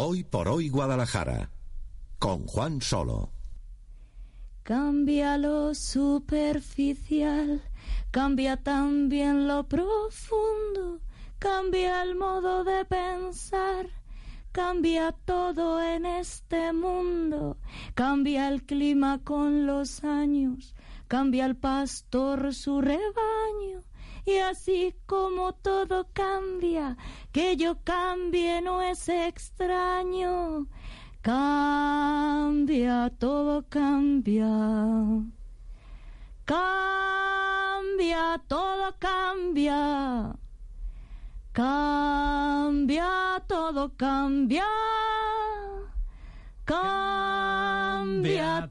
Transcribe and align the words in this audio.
Hoy 0.00 0.22
por 0.22 0.46
hoy 0.46 0.68
Guadalajara, 0.68 1.50
con 2.20 2.46
Juan 2.46 2.80
Solo. 2.80 3.32
Cambia 4.62 5.36
lo 5.36 5.74
superficial, 5.74 7.60
cambia 8.12 8.56
también 8.58 9.48
lo 9.48 9.66
profundo, 9.66 11.00
cambia 11.40 12.04
el 12.04 12.14
modo 12.14 12.62
de 12.62 12.84
pensar, 12.84 13.88
cambia 14.52 15.10
todo 15.24 15.82
en 15.82 16.06
este 16.06 16.72
mundo, 16.72 17.58
cambia 17.94 18.50
el 18.50 18.62
clima 18.62 19.18
con 19.24 19.66
los 19.66 20.04
años, 20.04 20.76
cambia 21.08 21.44
el 21.44 21.56
pastor 21.56 22.54
su 22.54 22.80
rebaño. 22.80 23.87
Y 24.28 24.36
así 24.40 24.94
como 25.06 25.54
todo 25.54 26.06
cambia, 26.12 26.98
que 27.32 27.56
yo 27.56 27.78
cambie 27.82 28.60
no 28.60 28.82
es 28.82 29.08
extraño. 29.08 30.66
Cambia, 31.22 33.10
todo 33.18 33.64
cambia. 33.70 34.46
Cambia, 36.44 38.38
todo 38.46 38.94
cambia. 38.98 40.36
Cambia, 41.54 43.42
todo 43.46 43.96
cambia. 43.96 44.66
Cambia, 46.66 47.47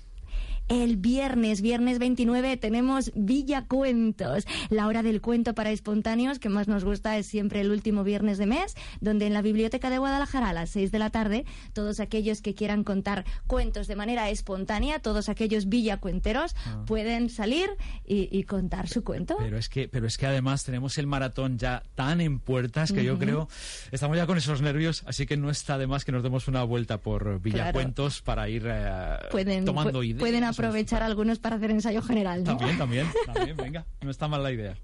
El 0.68 0.96
viernes, 0.98 1.62
viernes 1.62 1.98
29, 1.98 2.58
tenemos 2.58 3.10
Villa 3.14 3.64
Cuentos. 3.66 4.44
La 4.68 4.86
hora 4.86 5.02
del 5.02 5.22
cuento 5.22 5.54
para 5.54 5.70
espontáneos, 5.70 6.38
que 6.38 6.50
más 6.50 6.68
nos 6.68 6.84
gusta, 6.84 7.16
es 7.16 7.26
siempre 7.26 7.62
el 7.62 7.70
último 7.70 8.04
viernes 8.04 8.36
de 8.36 8.44
mes, 8.44 8.74
donde 9.00 9.26
en 9.26 9.32
la 9.32 9.40
Biblioteca 9.40 9.88
de 9.88 9.96
Guadalajara 9.96 10.50
a 10.50 10.52
las 10.52 10.68
6 10.70 10.92
de 10.92 10.98
la 10.98 11.08
tarde, 11.08 11.46
todos 11.72 12.00
aquellos 12.00 12.42
que 12.42 12.54
quieran 12.54 12.84
contar 12.84 13.24
cuentos 13.46 13.86
de 13.86 13.96
manera 13.96 14.28
espontánea, 14.28 14.98
todos 14.98 15.30
aquellos 15.30 15.70
villacuenteros, 15.70 16.54
pueden 16.86 17.30
salir 17.30 17.70
y, 18.06 18.28
y 18.30 18.42
contar 18.44 18.88
su 18.88 19.02
cuento. 19.02 19.36
Pero 19.38 19.56
es 19.56 19.70
que, 19.70 19.88
pero 19.88 20.06
es 20.06 20.18
que 20.18 20.26
además 20.26 20.64
tenemos 20.64 20.98
el 20.98 21.06
maratón 21.06 21.56
ya 21.56 21.82
tan 21.94 22.20
en 22.20 22.40
puertas 22.40 22.92
que 22.92 23.04
yo 23.04 23.18
creo 23.18 23.48
estamos 23.90 24.16
ya 24.18 24.26
con 24.26 24.36
esos 24.36 24.60
nervios, 24.60 25.02
así 25.06 25.24
que 25.24 25.38
no 25.38 25.48
está 25.50 25.78
de 25.78 25.86
más 25.86 26.04
que 26.04 26.12
nos 26.12 26.22
demos 26.22 26.46
una 26.46 26.62
vuelta 26.62 26.98
por 27.00 27.40
Villacuentos 27.40 28.20
para 28.20 28.50
ir 28.50 28.64
eh, 28.66 29.16
Pueden, 29.30 29.64
tomando 29.64 30.02
pu- 30.02 30.06
ideas. 30.08 30.20
pueden 30.20 30.44
aprovechar 30.58 31.02
algunos 31.02 31.38
para 31.38 31.56
hacer 31.56 31.70
ensayo 31.70 32.02
general, 32.02 32.44
¿no? 32.44 32.56
También, 32.56 32.78
también, 32.78 33.06
también, 33.26 33.56
venga, 33.56 33.86
no 34.00 34.10
está 34.10 34.28
mal 34.28 34.42
la 34.42 34.52
idea. 34.52 34.74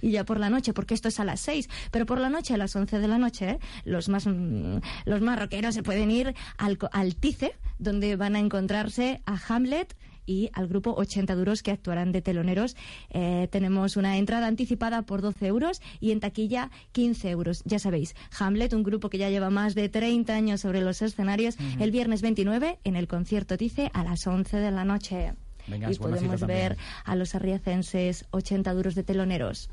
y 0.00 0.10
ya 0.10 0.24
por 0.24 0.40
la 0.40 0.50
noche, 0.50 0.72
porque 0.72 0.94
esto 0.94 1.08
es 1.08 1.20
a 1.20 1.24
las 1.24 1.40
6, 1.40 1.68
pero 1.90 2.06
por 2.06 2.18
la 2.18 2.28
noche, 2.28 2.54
a 2.54 2.56
las 2.56 2.74
11 2.74 2.98
de 2.98 3.08
la 3.08 3.18
noche, 3.18 3.50
¿eh? 3.50 3.58
los 3.84 4.08
más 4.08 4.26
mm, 4.26 4.78
los 5.04 5.20
más 5.20 5.38
rockeros 5.38 5.74
se 5.74 5.82
pueden 5.82 6.10
ir 6.10 6.34
al, 6.58 6.78
al 6.92 7.16
Tice, 7.16 7.54
donde 7.78 8.16
van 8.16 8.36
a 8.36 8.38
encontrarse 8.38 9.20
a 9.26 9.38
Hamlet 9.48 9.94
y 10.26 10.50
al 10.52 10.68
grupo 10.68 10.94
80 10.96 11.34
duros 11.34 11.62
que 11.62 11.70
actuarán 11.70 12.12
de 12.12 12.22
teloneros. 12.22 12.76
Eh, 13.10 13.48
tenemos 13.50 13.96
una 13.96 14.18
entrada 14.18 14.46
anticipada 14.46 15.02
por 15.02 15.22
12 15.22 15.46
euros 15.46 15.80
y 16.00 16.10
en 16.12 16.20
taquilla 16.20 16.70
15 16.92 17.30
euros. 17.30 17.62
Ya 17.64 17.78
sabéis, 17.78 18.14
Hamlet, 18.38 18.72
un 18.72 18.82
grupo 18.82 19.10
que 19.10 19.18
ya 19.18 19.30
lleva 19.30 19.50
más 19.50 19.74
de 19.74 19.88
30 19.88 20.34
años 20.34 20.60
sobre 20.60 20.80
los 20.80 21.02
escenarios, 21.02 21.56
el 21.78 21.90
viernes 21.90 22.22
29 22.22 22.78
en 22.84 22.96
el 22.96 23.08
concierto 23.08 23.56
Tice 23.56 23.90
a 23.92 24.04
las 24.04 24.26
11 24.26 24.56
de 24.58 24.70
la 24.70 24.84
noche. 24.84 25.34
Venga, 25.66 25.90
y 25.90 25.94
podemos 25.96 26.42
ver 26.42 26.76
a 27.04 27.16
los 27.16 27.34
arriacenses 27.34 28.26
80 28.30 28.74
duros 28.74 28.94
de 28.94 29.02
teloneros. 29.02 29.70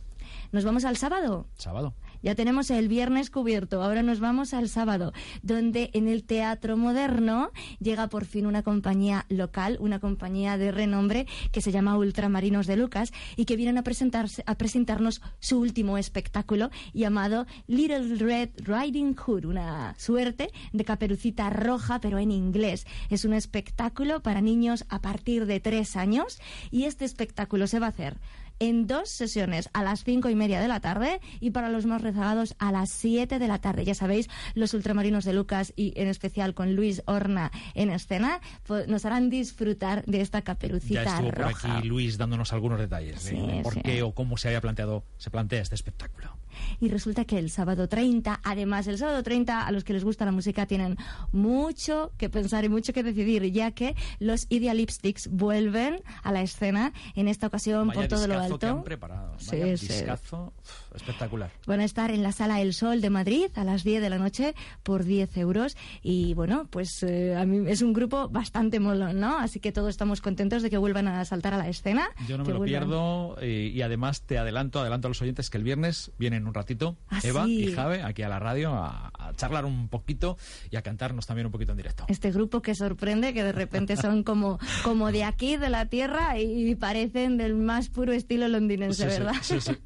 ¿Nos 0.52 0.64
vamos 0.64 0.86
al 0.86 0.98
sábado? 0.98 1.48
Sábado. 1.58 1.94
Ya 2.24 2.36
tenemos 2.36 2.70
el 2.70 2.88
viernes 2.88 3.32
cubierto, 3.32 3.82
ahora 3.82 4.04
nos 4.04 4.20
vamos 4.20 4.54
al 4.54 4.70
sábado, 4.70 5.12
donde 5.42 5.90
en 5.94 6.08
el 6.08 6.24
Teatro 6.24 6.78
Moderno 6.78 7.52
llega 7.80 8.10
por 8.10 8.26
fin 8.26 8.46
una 8.46 8.62
compañía 8.62 9.26
local, 9.30 9.78
una 9.80 10.00
compañía 10.00 10.58
de 10.58 10.72
renombre 10.72 11.26
que 11.52 11.62
se 11.62 11.72
llama 11.72 11.98
Ultramarinos 11.98 12.68
de 12.68 12.78
Lucas 12.78 13.12
y 13.36 13.46
que 13.46 13.56
vienen 13.56 13.80
a, 13.80 13.84
presentarse, 13.84 14.44
a 14.46 14.56
presentarnos 14.56 15.22
su 15.40 15.60
último 15.60 15.98
espectáculo 15.98 16.70
llamado 16.94 17.48
Little 17.66 18.16
Red 18.18 18.50
Riding 18.58 19.16
Hood, 19.16 19.46
una 19.46 19.96
suerte 19.98 20.52
de 20.74 20.86
caperucita 20.86 21.50
roja 21.50 22.00
pero 22.00 22.20
en 22.20 22.32
inglés. 22.32 22.86
Es 23.10 23.26
un 23.26 23.34
espectáculo 23.34 24.22
para 24.22 24.42
niños 24.42 24.86
a 24.90 25.02
partir 25.02 25.48
de 25.48 25.60
tres 25.60 25.96
años 25.96 26.40
y 26.70 26.84
este 26.84 27.06
espectáculo 27.06 27.66
se 27.66 27.80
va 27.80 27.88
a 27.88 27.90
hacer 27.90 28.18
en 28.62 28.86
dos 28.88 29.10
sesiones, 29.10 29.70
a 29.74 29.84
las 29.84 30.04
cinco 30.04 30.30
y 30.30 30.36
media 30.36 30.62
de 30.62 30.68
la 30.68 30.80
tarde 30.80 31.20
y 31.40 31.50
para 31.52 31.68
los 31.70 31.86
más 31.88 32.02
rezagados 32.02 32.56
a 32.60 32.72
las 32.72 32.92
siete 32.92 33.40
de 33.40 33.48
la 33.48 33.60
tarde. 33.60 33.84
Ya 33.84 33.96
sabéis, 33.96 34.30
los 34.54 34.74
ultramarinos 34.74 35.26
de 35.26 35.34
Lucas 35.34 35.74
y 35.76 35.94
en 36.00 36.08
especial 36.08 36.54
con 36.54 36.76
Luis 36.76 37.02
Horna 37.08 37.52
en 37.74 37.90
escena 37.90 38.40
pues, 38.64 38.88
nos 38.88 39.04
harán 39.06 39.30
disfrutar 39.32 40.06
de 40.06 40.22
esta 40.22 40.44
caperucita 40.44 41.04
ya 41.04 41.14
estuvo 41.16 41.32
roja. 41.32 41.52
por 41.68 41.72
aquí 41.78 41.88
Luis 41.88 42.18
dándonos 42.18 42.54
algunos 42.54 42.80
detalles 42.80 43.20
Sí, 43.22 43.36
de 43.36 43.62
por 43.64 43.74
sí. 43.74 43.82
qué 43.84 44.04
o 44.04 44.14
cómo 44.14 44.38
se 44.38 44.50
haya 44.50 44.62
planteado, 44.62 45.04
se 45.18 45.32
plantea 45.32 45.62
este 45.62 45.76
espectáculo. 45.76 46.38
Y 46.80 46.90
resulta 46.90 47.26
que 47.26 47.40
el 47.40 47.50
sábado 47.50 47.88
30, 47.90 48.42
además 48.44 48.86
el 48.88 48.98
sábado 49.00 49.24
30 49.24 49.66
a 49.66 49.72
los 49.72 49.84
que 49.84 49.94
les 49.94 50.04
gusta 50.04 50.26
la 50.26 50.32
música 50.32 50.66
tienen 50.68 50.98
mucho 51.32 52.12
que 52.18 52.30
pensar 52.30 52.64
y 52.66 52.70
mucho 52.70 52.94
que 52.94 53.04
decidir, 53.04 53.44
ya 53.52 53.72
que 53.72 53.96
los 54.20 54.46
Ideal 54.50 54.78
Lipsticks 54.78 55.30
vuelven 55.30 56.02
a 56.24 56.32
la 56.32 56.42
escena 56.42 56.94
en 57.16 57.28
esta 57.28 57.48
ocasión 57.48 57.88
Vaya 57.88 58.02
por 58.02 58.08
todo 58.10 58.28
lo 58.28 58.34
discazo 58.54 58.60
que 58.60 58.66
alto. 58.68 58.78
han 58.78 58.84
preparado. 58.84 59.34
Sí, 59.40 59.60
Vaya 59.60 59.78
sí. 59.78 59.88
discazo, 59.88 60.54
uf, 60.58 60.96
espectacular. 60.96 61.52
Van 61.66 61.80
a 61.80 61.84
estar 61.86 62.12
en 62.12 62.24
la 62.24 62.32
sala 62.32 62.62
El 62.62 62.74
Sol 62.74 63.02
de 63.02 63.10
Madrid 63.10 63.48
a 63.56 63.64
las 63.64 63.84
10 63.84 64.02
de 64.02 64.10
la 64.10 64.18
noche 64.18 64.56
por 64.84 65.04
10 65.04 65.38
euros. 65.38 65.76
Y 66.02 66.34
bueno, 66.34 66.68
pues 66.70 67.04
eh, 67.04 67.36
a 67.36 67.46
mí 67.46 67.70
es 67.70 67.82
un 67.82 67.94
grupo 67.94 68.30
bastante 68.30 68.80
molón, 68.80 69.20
¿no? 69.20 69.38
Así 69.40 69.60
que 69.60 69.72
todos 69.72 69.90
estamos 69.90 70.22
contentos 70.22 70.62
de 70.64 70.70
que 70.70 70.78
vuelvan 70.78 71.08
a 71.08 71.24
saltar 71.26 71.54
a 71.54 71.58
la 71.58 71.68
escena. 71.70 72.10
Yo 72.28 72.38
no 72.38 72.44
me 72.46 72.54
lo 72.54 72.60
vuelvan- 72.60 72.68
pierdo 72.68 73.38
eh, 73.42 73.72
y 73.74 73.82
además 73.82 74.22
te 74.24 74.38
adelanto, 74.38 74.80
adelanto 74.80 75.08
a 75.08 75.10
los 75.10 75.22
oyentes 75.22 75.50
que 75.50 75.58
el 75.58 75.64
viernes 75.64 76.12
vienen 76.18 76.48
un 76.48 76.54
ratito 76.54 76.98
Ah, 77.10 77.20
Eva 77.24 77.46
sí. 77.46 77.66
y 77.66 77.72
Jave 77.74 78.04
aquí 78.04 78.22
a 78.24 78.30
la 78.30 78.40
radio 78.40 78.74
a, 78.74 79.12
a 79.32 79.36
charlar 79.36 79.66
un 79.66 79.88
poquito 79.88 80.38
y 80.70 80.76
a 80.76 80.82
cantarnos 80.82 81.26
también 81.26 81.46
un 81.48 81.52
poquito 81.52 81.72
en 81.72 81.78
directo. 81.78 82.06
Este 82.08 82.32
grupo 82.32 82.62
que 82.62 82.76
sorprende, 82.76 83.34
que 83.34 83.44
de 83.44 83.52
repente 83.52 83.98
son 83.98 84.24
como, 84.24 84.60
como 84.84 85.12
de 85.12 85.24
aquí, 85.24 85.58
de 85.58 85.70
la 85.70 85.88
tierra, 85.88 86.38
y 86.40 86.76
parecen 86.76 87.38
del 87.38 87.56
más 87.56 87.90
puro 87.90 88.14
estilo 88.14 88.48
londinense, 88.48 89.04
Sí, 89.10 89.20
¿verdad? 89.20 89.34
sí, 89.42 89.60
sí. 89.62 89.72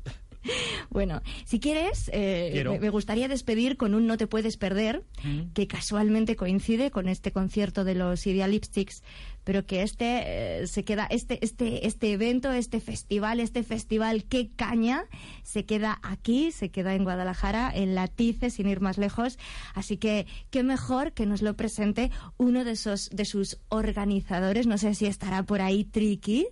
Bueno, 0.92 1.24
si 1.44 1.60
quieres, 1.60 2.08
eh, 2.14 2.64
me 2.80 2.90
gustaría 2.92 3.28
despedir 3.28 3.78
con 3.78 3.96
un 3.96 4.06
No 4.06 4.16
te 4.18 4.28
puedes 4.28 4.58
perder, 4.58 5.04
Mm. 5.24 5.54
que 5.54 5.68
casualmente 5.68 6.36
coincide 6.36 6.92
con 6.92 7.10
este 7.10 7.32
concierto 7.32 7.84
de 7.84 7.96
los 7.96 8.28
Ideal 8.28 8.52
Lipsticks, 8.52 9.02
pero 9.46 9.66
que 9.66 9.84
este 9.84 10.64
eh, 10.64 10.68
se 10.68 10.84
queda, 10.84 11.08
este, 11.10 11.44
este, 11.46 11.88
este 11.88 12.12
evento, 12.12 12.52
este 12.52 12.82
festival, 12.82 13.40
este 13.40 13.64
festival 13.64 14.26
qué 14.26 14.52
caña, 14.54 15.06
se 15.44 15.66
queda 15.66 16.00
aquí, 16.04 16.52
se 16.52 16.72
queda 16.72 16.96
en 16.96 17.06
Guadalajara, 17.06 17.72
en 17.74 17.96
la 17.96 18.08
TICE, 18.08 18.50
sin 18.50 18.68
ir 18.68 18.82
más 18.82 18.98
lejos. 18.98 19.40
Así 19.74 19.98
que 19.98 20.26
qué 20.50 20.64
mejor 20.64 21.14
que 21.14 21.26
nos 21.26 21.42
lo 21.42 21.56
presente 21.56 22.12
uno 22.38 22.66
de 22.66 22.72
esos, 22.72 23.10
de 23.12 23.24
sus 23.24 23.60
organizadores. 23.70 24.68
No 24.68 24.78
sé 24.78 24.96
si 24.96 25.06
estará 25.06 25.44
por 25.44 25.62
ahí 25.62 25.86
Triki. 25.86 26.48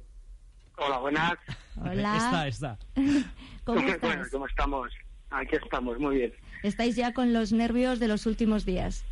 Hola, 0.77 0.99
buenas. 0.99 1.33
Hola. 1.81 2.15
Está, 2.47 2.47
está. 2.47 2.77
¿Cómo 3.63 3.81
Bueno, 3.81 3.95
estás? 3.95 4.29
¿cómo 4.29 4.47
estamos? 4.47 4.91
Aquí 5.31 5.55
estamos, 5.55 5.97
muy 5.97 6.17
bien. 6.17 6.33
Estáis 6.61 6.95
ya 6.95 7.11
con 7.11 7.33
los 7.33 7.51
nervios 7.51 7.99
de 7.99 8.07
los 8.07 8.27
últimos 8.27 8.65
días. 8.65 9.03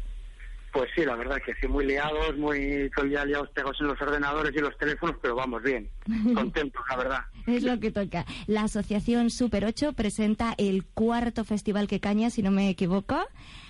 Pues 0.71 0.89
sí, 0.95 1.03
la 1.03 1.15
verdad 1.15 1.41
que 1.45 1.53
sí, 1.55 1.67
muy 1.67 1.85
liados, 1.85 2.37
muy 2.37 2.89
todo 2.95 3.03
el 3.03 3.11
día 3.11 3.25
liados 3.25 3.49
pegados 3.49 3.77
en 3.81 3.87
los 3.87 4.01
ordenadores 4.01 4.55
y 4.55 4.59
los 4.59 4.77
teléfonos, 4.77 5.17
pero 5.21 5.35
vamos 5.35 5.61
bien, 5.61 5.89
contentos, 6.33 6.81
la 6.89 6.95
verdad. 6.95 7.19
Es 7.45 7.63
lo 7.63 7.79
que 7.79 7.91
toca. 7.91 8.25
La 8.47 8.63
asociación 8.63 9.29
Super 9.29 9.65
8 9.65 9.93
presenta 9.93 10.53
el 10.57 10.85
cuarto 10.85 11.43
festival 11.43 11.87
que 11.87 11.99
caña, 11.99 12.29
si 12.29 12.41
no 12.41 12.51
me 12.51 12.69
equivoco. 12.69 13.17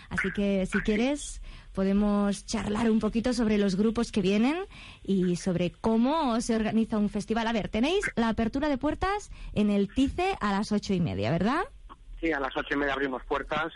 Así 0.09 0.31
que 0.31 0.65
si 0.65 0.79
quieres 0.81 1.41
podemos 1.73 2.45
charlar 2.45 2.91
un 2.91 2.99
poquito 2.99 3.33
sobre 3.33 3.57
los 3.57 3.75
grupos 3.75 4.11
que 4.11 4.21
vienen 4.21 4.57
y 5.03 5.37
sobre 5.37 5.71
cómo 5.71 6.39
se 6.41 6.55
organiza 6.55 6.97
un 6.97 7.09
festival. 7.09 7.47
A 7.47 7.53
ver, 7.53 7.69
tenéis 7.69 8.11
la 8.15 8.29
apertura 8.29 8.67
de 8.69 8.77
puertas 8.77 9.31
en 9.53 9.69
el 9.69 9.87
TICE 9.93 10.35
a 10.41 10.51
las 10.51 10.71
ocho 10.71 10.93
y 10.93 10.99
media, 10.99 11.31
¿verdad? 11.31 11.63
Sí, 12.19 12.31
a 12.31 12.39
las 12.39 12.55
ocho 12.55 12.73
y 12.73 12.77
media 12.77 12.93
abrimos 12.93 13.23
puertas 13.23 13.71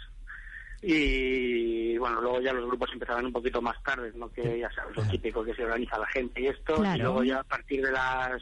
y 0.82 1.98
bueno, 1.98 2.22
luego 2.22 2.42
ya 2.42 2.54
los 2.54 2.66
grupos 2.68 2.90
empezarán 2.94 3.26
un 3.26 3.34
poquito 3.34 3.62
más 3.62 3.82
tarde, 3.84 4.12
¿no? 4.16 4.30
que 4.32 4.60
ya 4.60 4.70
sabes, 4.74 4.96
lo 4.96 5.04
típico 5.04 5.44
que 5.44 5.54
se 5.56 5.64
organiza 5.64 5.98
la 5.98 6.08
gente 6.08 6.42
y 6.42 6.48
esto, 6.48 6.76
Claro. 6.76 6.96
y 6.98 7.02
luego 7.02 7.24
ya 7.24 7.40
a 7.40 7.44
partir 7.44 7.84
de 7.86 7.92
las 7.92 8.42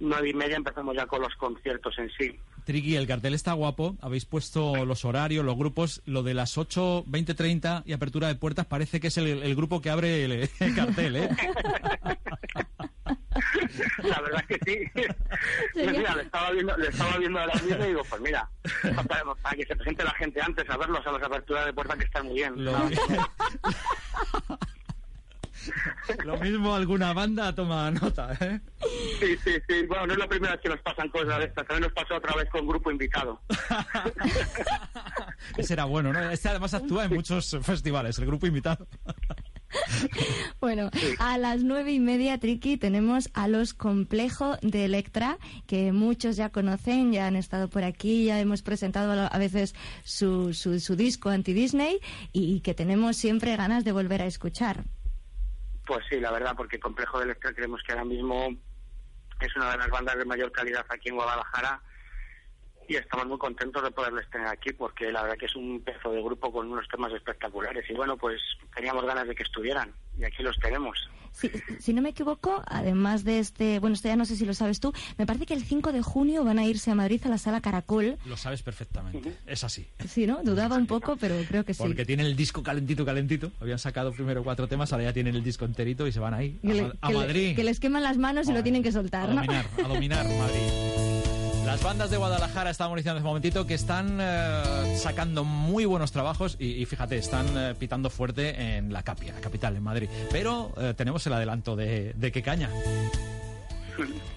nueve 0.00 0.30
y 0.30 0.34
media 0.34 0.56
empezamos 0.56 0.96
ya 0.96 1.06
con 1.06 1.22
los 1.22 1.34
conciertos 1.36 1.96
en 1.98 2.10
sí. 2.18 2.38
Triqui, 2.64 2.94
el 2.96 3.06
cartel 3.08 3.34
está 3.34 3.52
guapo. 3.54 3.96
Habéis 4.00 4.24
puesto 4.24 4.84
los 4.84 5.04
horarios, 5.04 5.44
los 5.44 5.56
grupos. 5.56 6.00
Lo 6.06 6.22
de 6.22 6.32
las 6.34 6.56
8, 6.58 7.04
20, 7.08 7.34
30 7.34 7.82
y 7.86 7.92
apertura 7.92 8.28
de 8.28 8.36
puertas 8.36 8.66
parece 8.66 9.00
que 9.00 9.08
es 9.08 9.16
el, 9.18 9.26
el 9.26 9.54
grupo 9.56 9.80
que 9.80 9.90
abre 9.90 10.24
el, 10.24 10.32
el 10.60 10.74
cartel, 10.76 11.16
¿eh? 11.16 11.28
La 14.02 14.20
verdad 14.20 14.44
es 14.48 14.58
que 14.58 14.64
sí. 14.64 14.90
Pues 15.74 15.92
mira, 15.92 16.14
le 16.14 16.22
estaba 16.22 16.50
viendo, 16.50 16.76
le 16.76 16.88
estaba 16.88 17.16
viendo 17.18 17.40
ahora 17.40 17.54
mismo 17.54 17.84
y 17.84 17.88
digo, 17.88 18.02
pues 18.08 18.20
mira, 18.20 18.48
para, 19.08 19.34
para 19.34 19.56
que 19.56 19.64
se 19.64 19.76
presente 19.76 20.04
la 20.04 20.12
gente 20.12 20.40
antes 20.42 20.68
a 20.68 20.76
verlos 20.76 21.06
a 21.06 21.12
las 21.12 21.22
aperturas 21.22 21.66
de 21.66 21.72
puerta 21.72 21.96
que 21.96 22.04
están 22.04 22.26
muy 22.26 22.34
bien. 22.34 22.64
Lo, 22.64 22.72
Lo 26.24 26.36
mismo 26.38 26.74
alguna 26.74 27.12
banda 27.12 27.54
toma 27.54 27.90
nota, 27.90 28.32
¿eh? 28.40 28.60
Sí, 29.20 29.36
sí, 29.44 29.52
sí. 29.68 29.86
Bueno, 29.86 30.08
no 30.08 30.12
es 30.14 30.18
la 30.18 30.28
primera 30.28 30.52
vez 30.54 30.62
que 30.62 30.68
nos 30.68 30.80
pasan 30.80 31.08
cosas 31.08 31.38
de 31.38 31.44
estas. 31.44 31.66
También 31.66 31.82
nos 31.82 31.92
pasó 31.92 32.16
otra 32.16 32.34
vez 32.34 32.48
con 32.50 32.66
grupo 32.66 32.90
invitado. 32.90 33.40
Ese 35.56 35.74
era 35.74 35.84
bueno, 35.84 36.12
¿no? 36.12 36.30
Este 36.30 36.48
además 36.48 36.74
actúa 36.74 37.04
en 37.04 37.14
muchos 37.14 37.56
festivales, 37.62 38.18
el 38.18 38.26
grupo 38.26 38.46
invitado. 38.46 38.86
Bueno, 40.60 40.90
a 41.18 41.38
las 41.38 41.62
nueve 41.62 41.92
y 41.92 42.00
media, 42.00 42.38
Triki, 42.38 42.76
tenemos 42.76 43.30
a 43.34 43.48
los 43.48 43.74
Complejo 43.74 44.56
de 44.62 44.84
Electra, 44.84 45.38
que 45.66 45.92
muchos 45.92 46.36
ya 46.36 46.50
conocen, 46.50 47.12
ya 47.12 47.26
han 47.26 47.36
estado 47.36 47.68
por 47.68 47.84
aquí, 47.84 48.26
ya 48.26 48.38
hemos 48.38 48.62
presentado 48.62 49.28
a 49.30 49.38
veces 49.38 49.74
su, 50.04 50.54
su, 50.54 50.78
su 50.80 50.96
disco 50.96 51.30
anti-Disney 51.30 52.00
y 52.32 52.60
que 52.60 52.74
tenemos 52.74 53.16
siempre 53.16 53.56
ganas 53.56 53.84
de 53.84 53.92
volver 53.92 54.22
a 54.22 54.26
escuchar. 54.26 54.84
Pues 55.86 56.04
sí, 56.08 56.20
la 56.20 56.30
verdad, 56.30 56.54
porque 56.56 56.78
Complejo 56.78 57.18
de 57.18 57.24
Electra 57.24 57.52
creemos 57.52 57.82
que 57.82 57.92
ahora 57.92 58.04
mismo 58.04 58.48
es 59.40 59.56
una 59.56 59.72
de 59.72 59.78
las 59.78 59.88
bandas 59.88 60.16
de 60.16 60.24
mayor 60.24 60.52
calidad 60.52 60.86
aquí 60.88 61.08
en 61.08 61.16
Guadalajara 61.16 61.82
y 62.88 62.96
estamos 62.96 63.26
muy 63.26 63.38
contentos 63.38 63.82
de 63.82 63.90
poderles 63.90 64.28
tener 64.30 64.46
aquí 64.48 64.72
porque 64.72 65.10
la 65.12 65.22
verdad 65.22 65.36
que 65.38 65.46
es 65.46 65.56
un 65.56 65.80
pedazo 65.82 66.10
de 66.12 66.22
grupo 66.22 66.52
con 66.52 66.70
unos 66.70 66.86
temas 66.88 67.12
espectaculares 67.12 67.84
y 67.88 67.94
bueno, 67.94 68.16
pues 68.16 68.40
teníamos 68.74 69.04
ganas 69.04 69.26
de 69.28 69.34
que 69.34 69.42
estuvieran 69.44 69.92
y 70.18 70.24
aquí 70.24 70.42
los 70.42 70.56
tenemos. 70.58 70.98
Si, 71.32 71.50
si 71.78 71.94
no 71.94 72.02
me 72.02 72.10
equivoco, 72.10 72.62
además 72.66 73.24
de 73.24 73.38
este, 73.38 73.78
bueno, 73.78 73.94
esto 73.94 74.08
ya 74.08 74.16
no 74.16 74.26
sé 74.26 74.36
si 74.36 74.44
lo 74.44 74.52
sabes 74.52 74.80
tú, 74.80 74.92
me 75.16 75.24
parece 75.24 75.46
que 75.46 75.54
el 75.54 75.62
5 75.64 75.90
de 75.92 76.02
junio 76.02 76.44
van 76.44 76.58
a 76.58 76.66
irse 76.66 76.90
a 76.90 76.94
Madrid 76.94 77.22
a 77.24 77.30
la 77.30 77.38
sala 77.38 77.62
Caracol. 77.62 78.18
Lo 78.26 78.36
sabes 78.36 78.62
perfectamente, 78.62 79.32
es 79.46 79.64
así. 79.64 79.88
Sí, 80.06 80.26
¿no? 80.26 80.42
Dudaba 80.42 80.76
un 80.76 80.86
poco, 80.86 81.16
pero 81.16 81.36
creo 81.48 81.64
que 81.64 81.72
sí. 81.72 81.82
Porque 81.82 82.04
tienen 82.04 82.26
el 82.26 82.36
disco 82.36 82.62
calentito, 82.62 83.06
calentito. 83.06 83.50
Habían 83.60 83.78
sacado 83.78 84.12
primero 84.12 84.44
cuatro 84.44 84.68
temas, 84.68 84.92
ahora 84.92 85.04
ya 85.04 85.12
tienen 85.14 85.34
el 85.34 85.42
disco 85.42 85.64
enterito 85.64 86.06
y 86.06 86.12
se 86.12 86.20
van 86.20 86.34
ahí, 86.34 86.60
a, 86.64 86.66
le- 86.66 86.92
a 87.00 87.10
Madrid. 87.10 87.56
que 87.56 87.64
les 87.64 87.80
queman 87.80 88.02
las 88.02 88.18
manos 88.18 88.46
y 88.50 88.52
lo 88.52 88.62
tienen 88.62 88.82
que 88.82 88.92
soltar, 88.92 89.30
a 89.30 89.32
¿no? 89.32 89.40
dominar, 89.40 89.66
a 89.82 89.88
dominar 89.88 90.26
Madrid. 90.38 90.91
Las 91.72 91.82
bandas 91.82 92.10
de 92.10 92.18
Guadalajara, 92.18 92.68
estábamos 92.68 92.98
diciendo 92.98 93.16
hace 93.16 93.22
un 93.24 93.30
momentito, 93.30 93.66
que 93.66 93.72
están 93.72 94.18
eh, 94.20 94.94
sacando 94.98 95.42
muy 95.42 95.86
buenos 95.86 96.12
trabajos 96.12 96.56
y, 96.58 96.66
y 96.66 96.84
fíjate, 96.84 97.16
están 97.16 97.46
eh, 97.56 97.74
pitando 97.78 98.10
fuerte 98.10 98.76
en 98.76 98.92
la 98.92 99.02
Capia, 99.02 99.32
la 99.32 99.40
capital, 99.40 99.74
en 99.74 99.82
Madrid. 99.82 100.10
Pero 100.30 100.74
eh, 100.76 100.92
tenemos 100.94 101.26
el 101.26 101.32
adelanto 101.32 101.74
de, 101.74 102.12
de 102.12 102.30
qué 102.30 102.42
caña. 102.42 102.68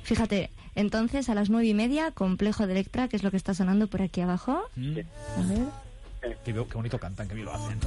Fíjate, 0.03 0.49
entonces 0.75 1.27
a 1.27 1.35
las 1.35 1.49
nueve 1.49 1.67
y 1.67 1.73
media, 1.73 2.11
Complejo 2.11 2.67
de 2.67 2.71
Electra, 2.71 3.09
que 3.09 3.17
es 3.17 3.23
lo 3.23 3.31
que 3.31 3.37
está 3.37 3.53
sonando 3.53 3.87
por 3.87 4.01
aquí 4.01 4.21
abajo. 4.21 4.69
Mm, 4.77 4.99
A 5.37 5.41
ver. 6.21 6.37
qué, 6.45 6.53
qué 6.53 6.73
bonito 6.73 6.97
cantan, 6.97 7.27
qué 7.27 7.33
bien 7.35 7.47
lo 7.47 7.53
hacen. 7.53 7.79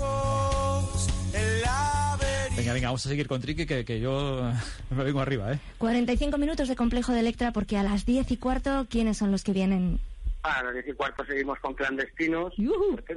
Venga, 2.58 2.72
venga, 2.72 2.88
vamos 2.88 3.06
a 3.06 3.08
seguir 3.08 3.28
con 3.28 3.40
Triqui, 3.40 3.66
que, 3.66 3.84
que 3.84 4.00
yo 4.00 4.50
me 4.90 5.04
vengo 5.04 5.20
arriba, 5.20 5.52
¿eh? 5.52 5.58
45 5.78 6.36
minutos 6.38 6.66
de 6.68 6.74
Complejo 6.74 7.12
de 7.12 7.20
Electra, 7.20 7.52
porque 7.52 7.76
a 7.76 7.84
las 7.84 8.04
10 8.04 8.30
y 8.32 8.36
cuarto, 8.36 8.86
¿quiénes 8.90 9.16
son 9.16 9.30
los 9.30 9.44
que 9.44 9.52
vienen? 9.52 10.00
A 10.42 10.62
las 10.64 10.74
10 10.74 10.88
y 10.88 10.92
cuarto 10.94 11.24
seguimos 11.24 11.58
con 11.60 11.74
clandestinos, 11.74 12.52
porque- 12.90 13.16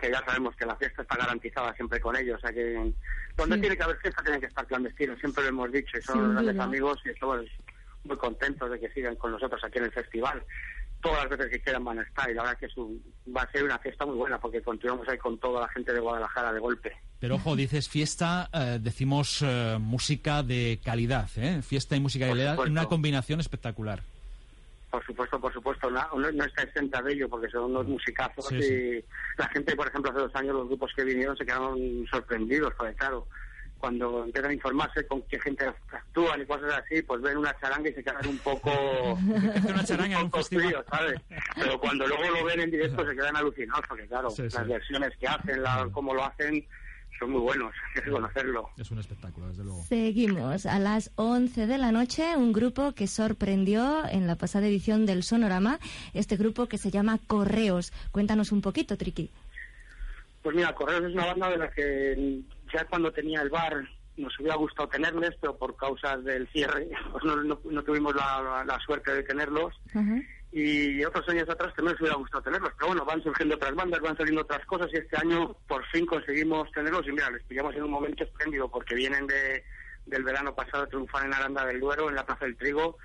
que 0.00 0.10
ya 0.10 0.22
sabemos 0.26 0.54
que 0.56 0.66
la 0.66 0.76
fiesta 0.76 1.02
está 1.02 1.16
garantizada 1.16 1.72
siempre 1.74 2.00
con 2.00 2.16
ellos, 2.16 2.36
o 2.36 2.40
sea 2.40 2.52
que 2.52 2.92
donde 3.36 3.54
Sí. 3.56 3.60
tiene 3.62 3.76
que 3.76 3.82
haber 3.84 3.96
fiesta 3.98 4.22
tienen 4.22 4.40
que 4.40 4.46
estar 4.46 4.66
clandestinos, 4.66 5.18
siempre 5.20 5.44
lo 5.44 5.48
hemos 5.50 5.72
dicho, 5.72 5.96
y 5.96 6.02
son 6.02 6.32
grandes 6.34 6.58
amigos 6.58 6.98
y 7.06 7.10
estamos 7.10 7.40
muy 8.04 8.16
contentos 8.18 8.70
de 8.70 8.78
que 8.80 8.90
sigan 8.90 9.16
con 9.16 9.30
nosotros 9.32 9.62
aquí 9.64 9.78
en 9.78 9.84
el 9.84 9.92
festival. 9.92 10.42
Todas 11.08 11.22
las 11.28 11.38
veces 11.38 11.52
que 11.52 11.60
quieran 11.60 11.84
van 11.84 11.98
a 11.98 12.02
estar 12.02 12.30
y 12.30 12.34
la 12.34 12.42
verdad 12.42 12.58
que 12.58 12.66
es 12.66 12.76
un- 12.76 13.02
va 13.36 13.42
a 13.42 13.50
ser 13.52 13.64
una 13.64 13.78
fiesta 13.78 14.04
muy 14.06 14.16
buena 14.16 14.38
porque 14.38 14.60
continuamos 14.62 15.08
ahí 15.08 15.18
con 15.18 15.38
toda 15.38 15.60
la 15.62 15.68
gente 15.68 15.92
de 15.92 16.00
Guadalajara 16.00 16.52
de 16.52 16.60
golpe. 16.60 16.92
Pero 17.18 17.36
ojo, 17.36 17.56
dices 17.56 17.88
fiesta, 17.88 18.48
eh, 18.52 18.78
decimos 18.80 19.40
eh, 19.42 19.78
música 19.80 20.42
de 20.42 20.78
calidad, 20.84 21.28
¿eh? 21.36 21.62
Fiesta 21.62 21.96
y 21.96 22.00
música 22.00 22.26
de 22.26 22.32
calidad, 22.32 22.58
una 22.58 22.86
combinación 22.86 23.40
espectacular. 23.40 24.02
Por 24.90 25.04
supuesto, 25.04 25.40
por 25.40 25.52
supuesto, 25.52 25.90
no, 25.90 26.00
no- 26.16 26.30
no 26.32 26.44
está 26.44 26.62
exenta 26.62 27.02
de 27.02 27.12
ello 27.14 27.28
porque 27.28 27.48
son 27.50 27.64
unos 27.70 27.86
musicazos 27.86 28.46
Sí, 28.48 28.56
y 28.56 28.62
sí. 28.62 29.04
la 29.36 29.48
gente, 29.48 29.74
por 29.76 29.88
ejemplo, 29.88 30.10
hace 30.10 30.20
dos 30.20 30.34
años 30.34 30.54
los 30.54 30.68
grupos 30.68 30.92
que 30.94 31.04
vinieron 31.04 31.36
se 31.36 31.44
quedaron 31.44 32.06
sorprendidos, 32.10 32.72
porque 32.76 32.94
claro, 32.94 33.26
cuando 33.78 34.24
empiezan 34.24 34.50
a 34.50 34.54
informarse 34.54 35.06
con 35.06 35.22
qué 35.22 35.38
gente 35.40 35.66
actúan 35.92 36.40
y 36.40 36.46
cosas 36.46 36.82
así, 36.84 37.02
pues 37.02 37.20
ven 37.22 37.36
una 37.36 37.54
charanga 37.60 37.88
y 37.88 37.92
se 37.92 38.02
quedan 38.02 38.26
un 38.26 38.38
poco, 38.38 38.70
una 39.68 39.84
charanga 39.84 40.22
un 40.22 40.30
poco 40.30 40.44
fríos, 40.44 40.84
¿sabes? 40.90 41.20
Pero 41.54 41.78
cuando 41.78 42.06
luego 42.06 42.22
lo 42.30 42.44
ven 42.44 42.60
en 42.60 42.70
directo 42.70 43.06
se 43.06 43.14
quedan 43.14 43.36
alucinados, 43.36 43.84
porque 43.88 44.06
claro, 44.06 44.30
Sí, 44.30 44.48
sí. 44.48 44.56
las 44.56 44.66
versiones 44.68 45.12
que 45.18 45.26
hacen, 45.26 45.62
la, 45.62 45.88
cómo 45.92 46.14
lo 46.14 46.24
hacen, 46.24 46.66
son 47.18 47.30
muy 47.30 47.40
buenos, 47.40 47.72
hay 47.96 48.02
que 48.02 48.10
conocerlo. 48.10 48.70
Es 48.78 48.90
un 48.90 48.98
espectáculo, 48.98 49.48
desde 49.48 49.64
luego. 49.64 49.82
Seguimos. 49.84 50.66
A 50.66 50.78
las 50.78 51.10
11 51.16 51.66
de 51.66 51.78
la 51.78 51.92
noche, 51.92 52.36
un 52.36 52.52
grupo 52.52 52.92
que 52.92 53.06
sorprendió 53.06 54.04
en 54.08 54.26
la 54.26 54.36
pasada 54.36 54.66
edición 54.66 55.06
del 55.06 55.22
Sonorama, 55.22 55.78
este 56.14 56.36
grupo 56.36 56.66
que 56.66 56.78
se 56.78 56.90
llama 56.90 57.18
Correos. 57.26 57.92
Cuéntanos 58.12 58.52
un 58.52 58.60
poquito, 58.62 58.96
Triqui. 58.96 59.30
Pues 60.42 60.54
mira, 60.54 60.74
Correos 60.74 61.04
es 61.04 61.12
una 61.14 61.26
banda 61.26 61.50
de 61.50 61.56
la 61.58 61.70
que 61.70 62.40
ya 62.72 62.84
cuando 62.86 63.12
tenía 63.12 63.42
el 63.42 63.50
bar 63.50 63.88
nos 64.16 64.38
hubiera 64.40 64.56
gustado 64.56 64.88
tenerles, 64.88 65.32
pero 65.40 65.56
por 65.58 65.76
causas 65.76 66.24
del 66.24 66.48
cierre 66.48 66.88
pues 67.12 67.24
no, 67.24 67.36
no- 67.36 67.60
no 67.64 67.82
tuvimos 67.82 68.14
la, 68.14 68.40
la- 68.42 68.64
la 68.64 68.78
suerte 68.80 69.12
de 69.14 69.22
tenerlos. 69.22 69.74
Y 70.52 71.04
otros 71.04 71.28
años 71.28 71.48
atrás 71.50 71.74
también 71.74 71.92
nos 71.92 72.00
hubiera 72.00 72.16
gustado 72.16 72.42
tenerlos, 72.44 72.72
pero 72.78 72.86
bueno, 72.88 73.04
van 73.04 73.22
surgiendo 73.22 73.56
otras 73.56 73.74
bandas, 73.74 74.00
van 74.00 74.16
saliendo 74.16 74.40
otras 74.40 74.64
cosas 74.64 74.88
y 74.92 74.96
este 74.96 75.16
año 75.18 75.54
por 75.68 75.84
fin 75.86 76.06
conseguimos 76.06 76.70
tenerlos. 76.72 77.06
Y 77.06 77.12
mira, 77.12 77.28
les 77.30 77.42
pillamos 77.44 77.74
en 77.74 77.82
un 77.82 77.90
momento 77.90 78.24
espléndido 78.24 78.70
porque 78.70 78.94
vienen 78.94 79.26
de, 79.26 79.64
del 80.06 80.22
verano 80.22 80.54
pasado 80.54 80.84
a 80.84 80.86
triunfar 80.86 81.26
en 81.26 81.34
Aranda 81.34 81.66
del 81.66 81.80
Duero, 81.80 82.08
en 82.08 82.14
la 82.14 82.24
Plaza 82.24 82.46
del 82.46 82.56
Trigo, 82.56 82.96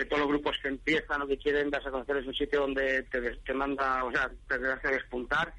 que 0.00 0.06
todos 0.06 0.20
los 0.20 0.28
grupos 0.30 0.56
que 0.62 0.68
empiezan 0.68 1.20
o 1.20 1.26
que 1.26 1.36
quieren 1.36 1.68
darse 1.68 1.88
a 1.88 1.92
conocer 1.92 2.16
es 2.16 2.26
un 2.26 2.32
sitio 2.34 2.60
donde 2.60 3.02
te, 3.04 3.20
des- 3.20 3.44
te 3.44 3.52
manda, 3.52 4.02
o 4.04 4.10
sea, 4.10 4.30
te 4.48 4.54
hace 4.54 4.88
despuntar 4.88 5.54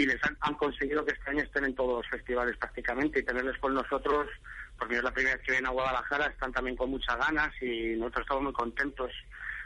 y 0.00 0.06
les 0.06 0.22
han, 0.22 0.36
han 0.42 0.54
conseguido 0.54 1.04
que 1.04 1.12
este 1.14 1.30
año 1.30 1.42
estén 1.42 1.64
en 1.64 1.74
todos 1.74 1.98
los 1.98 2.06
festivales 2.08 2.56
prácticamente 2.56 3.18
y 3.18 3.24
tenerles 3.24 3.58
con 3.58 3.74
nosotros, 3.74 4.28
porque 4.78 4.94
es 4.98 5.02
la 5.02 5.10
primera 5.12 5.34
vez 5.34 5.44
que 5.44 5.50
vienen 5.52 5.66
a 5.66 5.72
Guadalajara, 5.72 6.26
están 6.26 6.52
también 6.52 6.76
con 6.76 6.88
muchas 6.90 7.16
ganas 7.18 7.50
y 7.60 7.96
nosotros 7.96 8.22
estamos 8.22 8.44
muy 8.44 8.52
contentos. 8.52 9.10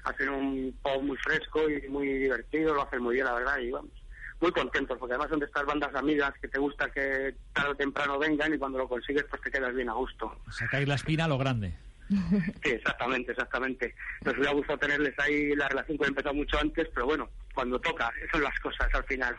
Hacen 0.04 0.30
un 0.30 0.78
pop 0.82 1.02
muy 1.02 1.18
fresco 1.18 1.68
y 1.68 1.86
muy 1.88 2.08
divertido, 2.08 2.72
lo 2.74 2.82
hacen 2.82 3.02
muy 3.02 3.14
bien, 3.16 3.26
la 3.26 3.34
verdad, 3.34 3.58
y 3.58 3.70
vamos, 3.70 3.92
muy 4.40 4.52
contentos, 4.52 4.96
porque 4.98 5.14
además 5.14 5.28
son 5.30 5.40
de 5.40 5.46
estas 5.46 5.66
bandas 5.66 5.94
amigas 5.94 6.32
que 6.40 6.48
te 6.48 6.58
gusta 6.58 6.90
que 6.90 7.36
tarde 7.52 7.70
o 7.72 7.76
temprano 7.76 8.18
vengan 8.18 8.54
y 8.54 8.58
cuando 8.58 8.78
lo 8.78 8.88
consigues 8.88 9.24
pues 9.28 9.42
te 9.42 9.50
quedas 9.50 9.74
bien 9.74 9.90
a 9.90 9.94
gusto. 9.94 10.40
Sacáis 10.50 10.88
la 10.88 10.94
espina 10.94 11.26
a 11.26 11.28
lo 11.28 11.36
grande. 11.36 11.74
Sí, 12.62 12.70
exactamente, 12.70 13.32
exactamente. 13.32 13.94
Nos 14.24 14.34
hubiera 14.34 14.52
gustado 14.52 14.78
tenerles 14.78 15.18
ahí 15.18 15.54
la 15.56 15.68
relación 15.68 15.98
que 15.98 16.06
empezado 16.06 16.34
mucho 16.34 16.58
antes, 16.58 16.88
pero 16.94 17.06
bueno, 17.06 17.28
cuando 17.54 17.78
toca, 17.80 18.12
son 18.32 18.42
las 18.42 18.58
cosas 18.60 18.88
al 18.94 19.04
final. 19.04 19.34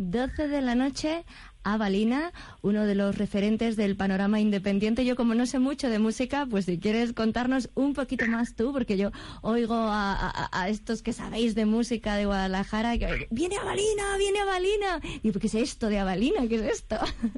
12 0.00 0.46
de 0.46 0.60
la 0.60 0.76
noche, 0.76 1.24
Avalina, 1.64 2.30
uno 2.62 2.86
de 2.86 2.94
los 2.94 3.18
referentes 3.18 3.74
del 3.76 3.96
panorama 3.96 4.38
independiente. 4.38 5.04
Yo, 5.04 5.16
como 5.16 5.34
no 5.34 5.44
sé 5.44 5.58
mucho 5.58 5.88
de 5.90 5.98
música, 5.98 6.46
pues 6.48 6.66
si 6.66 6.78
quieres 6.78 7.12
contarnos 7.14 7.68
un 7.74 7.94
poquito 7.94 8.24
más 8.28 8.54
tú, 8.54 8.72
porque 8.72 8.96
yo 8.96 9.10
oigo 9.42 9.74
a, 9.74 10.12
a- 10.14 10.48
a 10.52 10.68
estos 10.68 11.02
que 11.02 11.12
sabéis 11.12 11.56
de 11.56 11.66
música 11.66 12.14
de 12.14 12.26
Guadalajara, 12.26 12.96
que 12.96 13.26
viene 13.32 13.56
Avalina, 13.56 14.16
viene 14.18 14.38
Avalina. 14.40 15.00
Y 15.22 15.32
¿qué 15.32 15.46
es 15.48 15.54
esto 15.56 15.88
de 15.88 15.98
Avalina? 15.98 16.46
¿Qué 16.48 16.54
es 16.54 16.62
esto? 16.62 16.96
Pues 17.00 17.32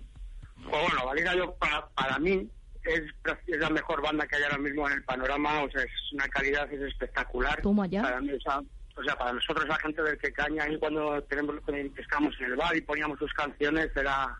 bueno, 0.70 1.06
Valina 1.06 1.34
yo 1.34 1.54
para, 1.54 1.88
para 1.90 2.18
mí 2.18 2.46
es, 2.84 3.02
es 3.46 3.58
la 3.58 3.70
mejor 3.70 4.02
banda 4.02 4.26
que 4.26 4.36
hay 4.36 4.42
ahora 4.44 4.58
mismo 4.58 4.86
en 4.88 4.94
el 4.96 5.04
panorama, 5.04 5.62
o 5.62 5.70
sea, 5.70 5.82
es 5.82 5.90
una 6.12 6.28
calidad 6.28 6.72
es 6.72 6.80
espectacular. 6.82 7.60
Toma 7.62 7.86
ya. 7.86 8.02
Para 8.02 8.20
mí, 8.20 8.32
o 8.32 8.40
sea, 8.40 8.60
o 8.96 9.02
sea, 9.04 9.16
para 9.16 9.32
nosotros 9.32 9.66
la 9.68 9.76
gente 9.78 10.02
del 10.02 10.18
que 10.18 10.32
caña 10.32 10.64
ahí 10.64 10.78
cuando 10.78 11.22
tenemos 11.24 11.56
estábamos 11.96 12.34
en 12.40 12.46
el 12.46 12.56
bar 12.56 12.76
y 12.76 12.80
poníamos 12.82 13.18
sus 13.18 13.32
canciones 13.32 13.90
era 13.96 14.36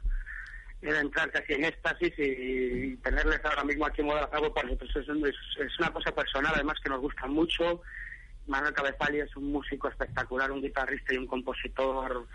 era 0.83 1.01
entrar 1.01 1.31
casi 1.31 1.53
en 1.53 1.65
éxtasis 1.65 2.13
y, 2.19 2.23
y 2.23 2.97
tenerles 2.97 3.41
ahora 3.45 3.65
mismo 3.65 3.85
aquí 3.87 4.01
en 4.01 4.07
Guadalajara 4.07 4.41
pues, 4.41 4.53
para 4.53 4.69
nosotros 4.69 4.91
es, 4.97 5.09
es- 5.09 5.67
es 5.67 5.79
una 5.79 5.93
cosa 5.93 6.11
personal 6.15 6.53
además 6.55 6.79
que 6.83 6.89
nos 6.89 7.01
gusta 7.01 7.27
mucho 7.27 7.83
Manuel 8.47 8.73
Cabezali 8.73 9.21
es 9.21 9.37
un 9.37 9.53
músico 9.53 9.89
espectacular 9.89 10.51
un 10.51 10.63
guitarrista 10.63 11.13
y 11.15 11.19
un 11.19 11.27
compositor 11.27 12.27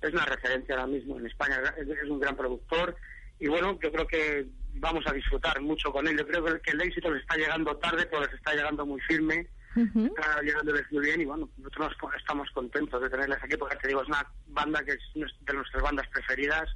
es 0.00 0.12
una 0.12 0.24
referencia 0.24 0.76
ahora 0.76 0.86
mismo 0.86 1.18
en 1.18 1.26
España 1.26 1.60
es, 1.76 1.88
es 1.88 2.08
un 2.08 2.20
gran 2.20 2.36
productor 2.36 2.96
y 3.42 3.48
bueno 3.48 3.76
yo 3.82 3.90
creo 3.90 4.06
que 4.06 4.46
vamos 4.74 5.04
a 5.06 5.12
disfrutar 5.12 5.60
mucho 5.60 5.90
con 5.92 6.06
él 6.06 6.16
yo 6.16 6.26
creo 6.26 6.62
que, 6.62 6.70
el 6.70 6.80
éxito 6.80 7.10
les 7.10 7.22
está 7.22 7.36
llegando 7.36 7.76
tarde 7.76 8.06
pero 8.06 8.22
les 8.22 8.32
está 8.34 8.54
llegando 8.54 8.86
muy 8.86 9.00
firme 9.02 9.48
Ujú. 9.74 10.06
está 10.06 10.40
llegándoles 10.42 10.84
muy 10.92 11.02
bien 11.06 11.20
y 11.22 11.24
bueno, 11.24 11.48
nosotros 11.56 11.92
nos- 12.02 12.14
estamos 12.14 12.48
contentos 12.52 13.02
de 13.02 13.10
tenerles 13.10 13.42
aquí 13.42 13.56
porque 13.56 13.76
te 13.76 13.88
digo, 13.88 14.02
es 14.02 14.08
una 14.08 14.24
banda 14.46 14.84
que 14.84 14.92
es 14.92 15.00
de 15.14 15.54
nuestras 15.54 15.82
bandas 15.82 16.06
preferidas 16.08 16.68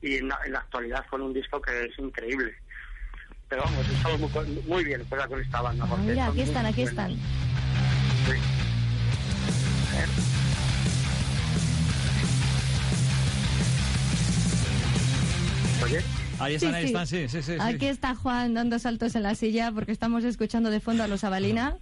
y 0.00 0.16
en 0.18 0.28
la, 0.28 0.38
en 0.44 0.52
la 0.52 0.60
actualidad 0.60 1.04
con 1.10 1.22
un 1.22 1.32
disco 1.32 1.60
que 1.62 1.86
es 1.86 1.98
increíble. 1.98 2.54
Pero 3.48 3.62
vamos, 3.64 3.88
estamos 3.88 4.20
muy, 4.20 4.62
muy 4.66 4.84
bien 4.84 5.02
pues, 5.08 5.26
con 5.26 5.40
esta 5.40 5.62
banda. 5.62 5.86
Ah, 5.90 5.96
mira, 5.96 6.26
aquí 6.26 6.42
están, 6.42 6.66
aquí 6.66 6.82
buenos. 6.82 6.90
están. 6.90 7.10
Sí. 8.26 8.38
A 9.92 9.98
ver. 9.98 10.35
Ahí 16.38 16.54
están, 16.54 16.70
Sí, 16.70 16.76
ahí 16.76 16.82
sí. 16.82 16.86
están, 16.88 17.06
sí, 17.06 17.28
sí, 17.28 17.42
sí. 17.42 17.52
sí. 17.54 17.58
Aquí 17.60 17.86
está 17.86 18.14
Juan 18.14 18.54
dando 18.54 18.78
saltos 18.78 19.14
en 19.14 19.22
la 19.22 19.34
silla 19.34 19.70
porque 19.72 19.92
estamos 19.92 20.24
escuchando 20.24 20.70
de 20.70 20.80
fondo 20.80 21.02
a 21.04 21.08
los 21.08 21.24
Avalina. 21.24 21.76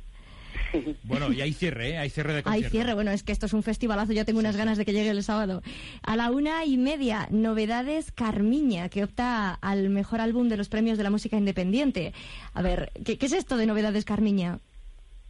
Bueno, 1.04 1.32
y 1.32 1.40
hay 1.40 1.52
cierre, 1.52 1.90
¿eh? 1.90 1.98
Hay 1.98 2.10
cierre 2.10 2.32
de 2.32 2.38
Hay 2.38 2.42
concierto. 2.42 2.70
cierre, 2.70 2.94
bueno, 2.94 3.10
es 3.12 3.22
que 3.22 3.30
esto 3.32 3.46
es 3.46 3.52
un 3.52 3.62
festivalazo, 3.62 4.12
yo 4.12 4.24
tengo 4.24 4.40
unas 4.40 4.56
ganas 4.56 4.76
de 4.76 4.84
que 4.84 4.92
llegue 4.92 5.10
el 5.10 5.22
sábado. 5.22 5.62
A 6.02 6.16
la 6.16 6.30
una 6.30 6.64
y 6.64 6.76
media, 6.76 7.28
Novedades 7.30 8.10
Carmiña, 8.12 8.88
que 8.88 9.04
opta 9.04 9.54
al 9.54 9.88
mejor 9.88 10.20
álbum 10.20 10.48
de 10.48 10.56
los 10.56 10.68
premios 10.68 10.98
de 10.98 11.04
la 11.04 11.10
música 11.10 11.36
independiente. 11.36 12.12
A 12.54 12.62
ver, 12.62 12.90
¿qué, 13.04 13.18
qué 13.18 13.26
es 13.26 13.32
esto 13.32 13.56
de 13.56 13.66
Novedades 13.66 14.04
Carmiña? 14.04 14.58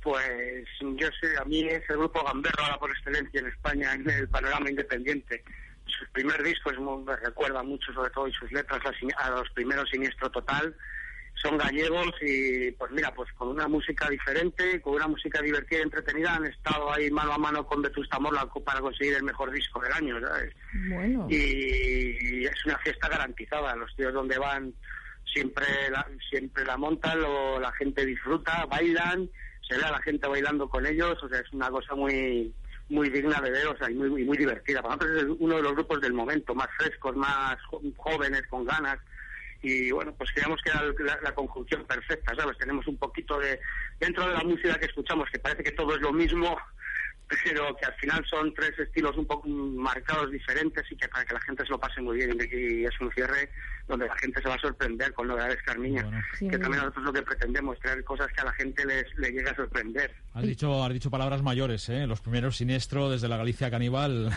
Pues 0.02 0.66
yo 0.80 1.08
sé, 1.20 1.28
a 1.40 1.44
mí 1.44 1.60
es 1.60 1.82
el 1.90 1.96
grupo 1.98 2.22
Gamberro 2.24 2.62
ahora 2.64 2.78
por 2.78 2.90
excelencia 2.90 3.40
en 3.40 3.46
España, 3.46 3.94
en 3.94 4.08
el 4.08 4.28
panorama 4.28 4.68
independiente. 4.70 5.42
Su 5.98 6.06
primer 6.12 6.42
disco 6.42 6.70
es 6.70 6.78
muy- 6.78 7.04
me 7.04 7.16
recuerda 7.16 7.62
mucho, 7.62 7.92
sobre 7.92 8.10
todo, 8.10 8.26
y 8.28 8.32
sus 8.32 8.50
letras 8.52 8.80
a, 9.18 9.30
los 9.30 9.50
primeros 9.50 9.88
Siniestro 9.90 10.30
Total. 10.30 10.74
Son 11.42 11.58
gallegos 11.58 12.12
y, 12.22 12.70
pues 12.72 12.90
mira, 12.92 13.12
pues 13.12 13.30
con 13.32 13.48
una 13.48 13.66
música 13.66 14.08
diferente, 14.08 14.80
con 14.80 14.94
una 14.94 15.08
música 15.08 15.42
divertida 15.42 15.80
y 15.80 15.82
entretenida, 15.82 16.36
han 16.36 16.46
estado 16.46 16.92
ahí 16.92 17.10
mano 17.10 17.32
a 17.32 17.38
mano 17.38 17.66
con 17.66 17.82
Vetusta 17.82 18.18
Morla 18.20 18.48
para 18.64 18.80
conseguir 18.80 19.14
el 19.14 19.24
mejor 19.24 19.50
disco 19.50 19.80
del 19.80 19.92
año, 19.92 20.20
¿sabes? 20.20 20.54
Bueno, 20.88 21.26
y 21.28 22.44
es 22.46 22.64
una 22.66 22.78
fiesta 22.78 23.08
garantizada. 23.08 23.74
Los 23.76 23.94
tíos 23.96 24.14
donde 24.14 24.38
van 24.38 24.72
siempre 25.32 25.66
la, 25.90 26.06
siempre 26.30 26.64
la 26.64 26.76
montan, 26.76 27.20
lo- 27.20 27.58
la 27.58 27.72
gente 27.72 28.06
disfruta, 28.06 28.64
bailan, 28.66 29.28
se 29.68 29.76
ve 29.76 29.84
a 29.84 29.90
la 29.90 30.00
gente 30.02 30.28
bailando 30.28 30.68
con 30.68 30.86
ellos, 30.86 31.20
o 31.22 31.28
sea, 31.28 31.40
es 31.40 31.52
una 31.52 31.68
cosa 31.70 31.94
muy 31.94 32.54
muy 32.88 33.08
digna 33.10 33.40
de 33.40 33.50
ver, 33.50 33.66
o 33.66 33.76
sea, 33.76 33.90
y 33.90 33.94
muy, 33.94 34.22
y 34.22 34.24
muy 34.24 34.36
divertida. 34.36 34.82
Para 34.82 34.96
nosotros 34.96 35.22
es 35.22 35.36
uno 35.38 35.56
de 35.56 35.62
los 35.62 35.72
grupos 35.72 36.00
del 36.00 36.12
momento, 36.12 36.54
más 36.54 36.68
frescos, 36.76 37.16
más 37.16 37.56
jóvenes, 37.96 38.42
con 38.48 38.64
ganas. 38.64 38.98
Y 39.62 39.90
bueno, 39.90 40.14
pues 40.16 40.30
creemos 40.34 40.60
que 40.62 40.70
era 40.70 40.82
la, 40.82 41.20
la 41.22 41.34
conjunción 41.34 41.84
perfecta, 41.86 42.34
¿sabes? 42.36 42.58
Tenemos 42.58 42.86
un 42.86 42.98
poquito 42.98 43.38
de... 43.38 43.58
Dentro 43.98 44.28
de 44.28 44.34
la 44.34 44.42
música 44.42 44.78
que 44.78 44.86
escuchamos, 44.86 45.30
que 45.30 45.38
parece 45.38 45.64
que 45.64 45.72
todo 45.72 45.94
es 45.94 46.02
lo 46.02 46.12
mismo, 46.12 46.58
pero 47.28 47.74
que 47.76 47.86
al 47.86 47.94
final 47.94 48.24
son 48.28 48.52
tres 48.54 48.78
estilos 48.78 49.16
un 49.16 49.26
poco 49.26 49.48
marcados 49.48 50.30
diferentes 50.30 50.84
y 50.90 50.96
que 50.96 51.08
para 51.08 51.24
que 51.24 51.34
la 51.34 51.40
gente 51.40 51.64
se 51.64 51.70
lo 51.70 51.78
pase 51.78 52.00
muy 52.00 52.16
bien 52.18 52.36
y 52.52 52.84
es 52.84 53.00
un 53.00 53.10
cierre 53.12 53.50
donde 53.88 54.06
la 54.06 54.16
gente 54.16 54.42
se 54.42 54.48
va 54.48 54.54
a 54.54 54.58
sorprender 54.58 55.12
con 55.12 55.28
novedades 55.28 55.62
Carmiña 55.62 56.02
Bueno. 56.02 56.20
Sí, 56.38 56.48
que 56.48 56.58
también 56.58 56.82
nosotros 56.82 57.04
lo 57.04 57.12
que 57.12 57.22
pretendemos 57.22 57.78
traer 57.80 58.04
cosas 58.04 58.28
que 58.32 58.40
a 58.40 58.44
la 58.44 58.52
gente 58.52 58.84
les 58.84 59.04
le 59.18 59.30
llegue 59.30 59.48
a 59.48 59.56
sorprender 59.56 60.14
Has 60.34 60.42
dicho, 60.42 60.84
has 60.84 60.92
dicho 60.92 61.10
palabras 61.10 61.42
mayores, 61.42 61.88
¿eh? 61.88 62.06
Los 62.06 62.20
primeros 62.20 62.56
siniestro 62.56 63.10
desde 63.10 63.28
la 63.28 63.36
Galicia 63.36 63.70
caníbal 63.70 64.30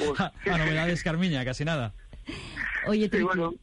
Uf. 0.00 0.20
a 0.20 0.32
novedades 0.58 1.02
Carmiña, 1.02 1.44
casi 1.44 1.64
nada. 1.64 1.94
oye, 2.86 3.04
sí, 3.04 3.10
Triqui, 3.10 3.24
bueno 3.24 3.54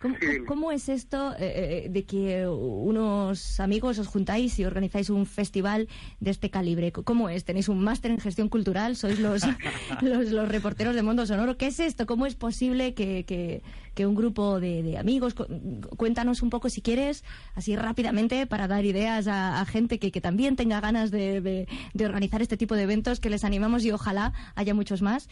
¿Cómo, 0.00 0.14
Sí, 0.20 0.26
dime. 0.26 0.46
cómo 0.46 0.70
es 0.72 0.88
esto 0.88 1.32
eh, 1.38 1.84
eh, 1.86 1.88
de 1.90 2.04
que 2.04 2.46
unos 2.46 3.58
amigos 3.60 3.98
os 3.98 4.06
juntáis 4.06 4.58
y 4.58 4.64
organizáis 4.64 5.10
un 5.10 5.26
festival 5.26 5.88
de 6.20 6.30
este 6.30 6.50
calibre? 6.50 6.92
¿Cómo 6.92 7.28
es? 7.28 7.44
¿Tenéis 7.44 7.68
un 7.68 7.82
máster 7.82 8.10
en 8.12 8.18
gestión 8.20 8.48
cultural? 8.48 8.94
¿Sois 8.96 9.18
los, 9.18 9.42
los, 10.02 10.30
los 10.30 10.48
reporteros 10.48 10.94
de 10.94 11.02
Mundo 11.02 11.26
Sonoro? 11.26 11.56
¿Qué 11.56 11.66
es 11.66 11.80
esto? 11.80 12.06
¿Cómo 12.06 12.26
es 12.26 12.34
posible 12.36 12.94
que, 12.94 13.24
que- 13.24 13.62
que 13.94 14.06
un 14.06 14.14
grupo 14.14 14.60
de, 14.60 14.84
de 14.84 14.96
amigos... 14.98 15.34
cu- 15.34 15.46
Cuéntanos 15.96 16.42
un 16.42 16.50
poco, 16.50 16.68
si 16.70 16.80
quieres, 16.82 17.24
así 17.56 17.74
rápidamente, 17.74 18.46
para 18.46 18.68
dar 18.68 18.84
ideas 18.84 19.26
a, 19.26 19.60
a 19.60 19.64
gente 19.64 19.98
que, 19.98 20.12
que 20.12 20.20
también 20.20 20.54
tenga 20.54 20.80
ganas 20.80 21.10
de, 21.10 21.40
de- 21.40 21.66
de 21.94 22.04
organizar 22.06 22.40
este 22.40 22.56
tipo 22.56 22.76
de 22.76 22.82
eventos, 22.84 23.18
que 23.18 23.28
les 23.30 23.42
animamos 23.42 23.84
y 23.84 23.90
ojalá 23.90 24.32
haya 24.54 24.72
muchos 24.74 25.02
más. 25.02 25.28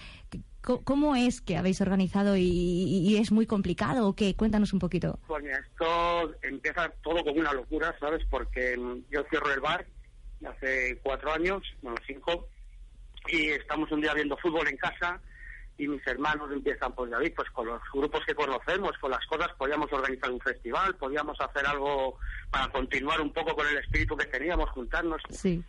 ¿Cómo 0.84 1.14
es 1.16 1.40
que 1.40 1.56
habéis 1.56 1.80
organizado 1.80 2.36
y, 2.36 2.42
y- 2.42 3.08
y 3.08 3.16
es 3.18 3.30
muy 3.32 3.46
complicado 3.46 4.08
o 4.08 4.14
qué? 4.16 4.34
Cuéntanos 4.34 4.72
un 4.72 4.78
poquito. 4.80 5.18
Pues 5.26 5.42
mira, 5.42 5.58
esto 5.58 6.34
empieza 6.42 6.88
todo 7.02 7.22
como 7.24 7.40
una 7.40 7.52
locura, 7.52 7.94
¿sabes? 8.00 8.24
Porque 8.28 8.76
mm, 8.76 9.04
yo 9.10 9.24
cierro 9.30 9.52
el 9.52 9.60
bar 9.60 9.86
hace 10.46 10.98
cuatro 11.02 11.32
años, 11.32 11.62
bueno, 11.82 11.96
cinco, 12.06 12.48
y 13.28 13.46
estamos 13.50 13.90
un 13.92 14.00
día 14.00 14.12
viendo 14.14 14.36
fútbol 14.36 14.68
en 14.68 14.76
casa 14.76 15.20
y 15.78 15.88
mis 15.88 16.06
hermanos 16.06 16.50
empiezan, 16.52 16.92
pues 16.94 17.10
David, 17.10 17.32
pues 17.36 17.50
con 17.50 17.66
los 17.66 17.80
grupos 17.92 18.24
que 18.26 18.34
conocemos, 18.34 18.92
con 18.98 19.10
las 19.10 19.24
cosas, 19.26 19.48
podíamos 19.58 19.92
organizar 19.92 20.30
un 20.30 20.40
festival, 20.40 20.94
podíamos 20.96 21.38
hacer 21.40 21.66
algo 21.66 22.18
para 22.50 22.68
continuar 22.68 23.20
un 23.20 23.32
poco 23.32 23.54
con 23.54 23.66
el 23.66 23.76
espíritu 23.78 24.16
que 24.16 24.26
teníamos, 24.26 24.70
juntarnos. 24.70 25.20
Sí. 25.30 25.62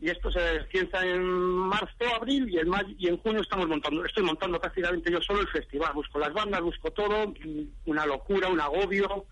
Y 0.00 0.10
esto 0.10 0.30
se 0.30 0.60
piensa 0.70 1.04
en 1.04 1.22
marzo, 1.22 2.14
abril 2.14 2.48
y 2.48 2.58
en 2.58 2.68
mayo, 2.68 2.94
y 2.96 3.08
en 3.08 3.16
junio 3.18 3.42
estamos 3.42 3.66
montando, 3.66 4.04
estoy 4.04 4.22
montando 4.22 4.60
prácticamente 4.60 5.10
yo 5.10 5.20
solo 5.20 5.40
el 5.40 5.48
festival, 5.48 5.92
busco 5.92 6.20
las 6.20 6.32
bandas, 6.32 6.60
busco 6.60 6.92
todo, 6.92 7.34
una 7.84 8.06
locura, 8.06 8.48
un 8.48 8.60
agobio, 8.60 9.26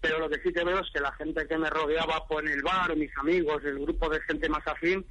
pero 0.00 0.18
lo 0.18 0.28
que 0.28 0.40
sí 0.42 0.52
que 0.52 0.62
veo 0.62 0.80
es 0.80 0.90
que 0.92 1.00
la 1.00 1.12
gente 1.12 1.46
que 1.46 1.56
me 1.56 1.70
rodeaba 1.70 2.26
por 2.26 2.46
el 2.46 2.62
bar, 2.62 2.94
mis 2.96 3.16
amigos, 3.16 3.64
el 3.64 3.78
grupo 3.78 4.10
de 4.10 4.20
gente 4.22 4.48
más 4.50 4.66
afín, 4.66 5.06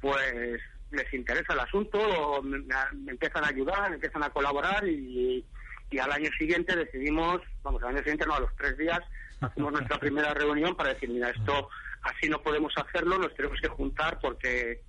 pues 0.00 0.60
les 0.90 1.14
interesa 1.14 1.52
el 1.52 1.60
asunto, 1.60 2.42
me, 2.42 2.58
me 2.58 3.12
empiezan 3.12 3.44
a 3.44 3.48
ayudar, 3.48 3.90
me 3.90 3.96
empiezan 3.96 4.24
a 4.24 4.30
colaborar 4.30 4.88
y, 4.88 5.44
y 5.90 5.98
al 5.98 6.12
año 6.12 6.30
siguiente 6.38 6.74
decidimos, 6.76 7.40
vamos, 7.62 7.82
al 7.82 7.90
año 7.90 7.98
siguiente 7.98 8.26
no, 8.26 8.34
a 8.34 8.40
los 8.40 8.54
tres 8.56 8.76
días, 8.76 9.00
hacemos 9.40 9.72
nuestra 9.72 9.98
primera 10.00 10.34
reunión 10.34 10.74
para 10.74 10.94
decir, 10.94 11.08
mira, 11.08 11.30
esto 11.30 11.68
así 12.02 12.28
no 12.28 12.42
podemos 12.42 12.72
hacerlo, 12.76 13.18
nos 13.18 13.34
tenemos 13.34 13.60
que 13.60 13.68
juntar 13.68 14.18
porque 14.20 14.82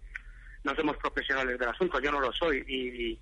no 0.64 0.76
somos 0.76 0.98
profesionales 0.98 1.58
del 1.58 1.70
asunto, 1.70 2.00
yo 2.00 2.12
no 2.12 2.20
lo 2.20 2.32
soy. 2.34 2.64
Y, 2.68 3.20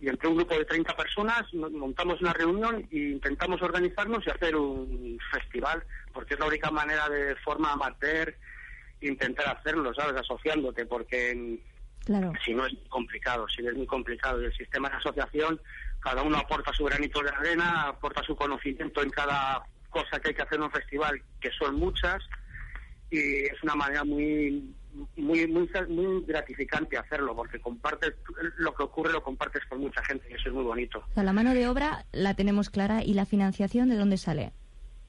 y 0.00 0.08
entre 0.08 0.28
un 0.28 0.36
grupo 0.36 0.56
de 0.56 0.64
30 0.64 0.96
personas 0.96 1.42
no- 1.52 1.70
montamos 1.70 2.20
una 2.20 2.32
reunión 2.32 2.86
e 2.90 2.96
intentamos 2.98 3.60
organizarnos 3.62 4.24
y 4.26 4.30
hacer 4.30 4.56
un 4.56 5.18
festival, 5.30 5.84
porque 6.12 6.34
es 6.34 6.40
la 6.40 6.46
única 6.46 6.70
manera 6.70 7.08
de 7.08 7.34
forma 7.36 7.72
amateur 7.72 8.34
intentar 9.00 9.56
hacerlo, 9.58 9.92
¿sabes? 9.94 10.20
Asociándote, 10.20 10.86
porque 10.86 11.60
Claro. 12.04 12.32
si 12.44 12.54
no 12.54 12.64
es 12.66 12.72
complicado, 12.88 13.46
si 13.48 13.66
es 13.66 13.74
muy 13.74 13.86
complicado. 13.86 14.40
Y 14.40 14.46
el 14.46 14.54
sistema 14.56 14.88
de 14.88 14.96
asociación, 14.96 15.60
cada 16.00 16.22
uno 16.22 16.38
aporta 16.38 16.72
su 16.72 16.84
granito 16.84 17.20
de 17.22 17.28
arena, 17.30 17.82
aporta 17.88 18.22
su 18.22 18.34
conocimiento 18.34 19.02
en 19.02 19.10
cada 19.10 19.62
cosa 19.90 20.18
que 20.20 20.28
hay 20.28 20.34
que 20.34 20.42
hacer 20.42 20.56
en 20.58 20.64
un 20.64 20.70
festival, 20.70 21.22
que 21.40 21.50
son 21.52 21.74
muchas, 21.76 22.22
y 23.10 23.44
es 23.44 23.62
una 23.62 23.74
manera 23.74 24.04
muy 24.04 24.74
muy 25.16 25.46
muy 25.46 25.70
muy 25.88 26.24
gratificante 26.26 26.96
hacerlo 26.98 27.34
porque 27.36 27.60
compartes 27.60 28.14
lo 28.56 28.74
que 28.74 28.82
ocurre 28.82 29.12
lo 29.12 29.22
compartes 29.22 29.64
con 29.66 29.80
mucha 29.80 30.02
gente 30.04 30.26
y 30.30 30.34
eso 30.34 30.48
es 30.48 30.54
muy 30.54 30.64
bonito 30.64 30.98
O 31.10 31.14
sea, 31.14 31.22
la 31.22 31.32
mano 31.32 31.54
de 31.54 31.68
obra 31.68 32.04
la 32.12 32.34
tenemos 32.34 32.70
clara 32.70 33.02
y 33.04 33.14
la 33.14 33.26
financiación 33.26 33.88
de 33.88 33.96
dónde 33.96 34.16
sale. 34.18 34.52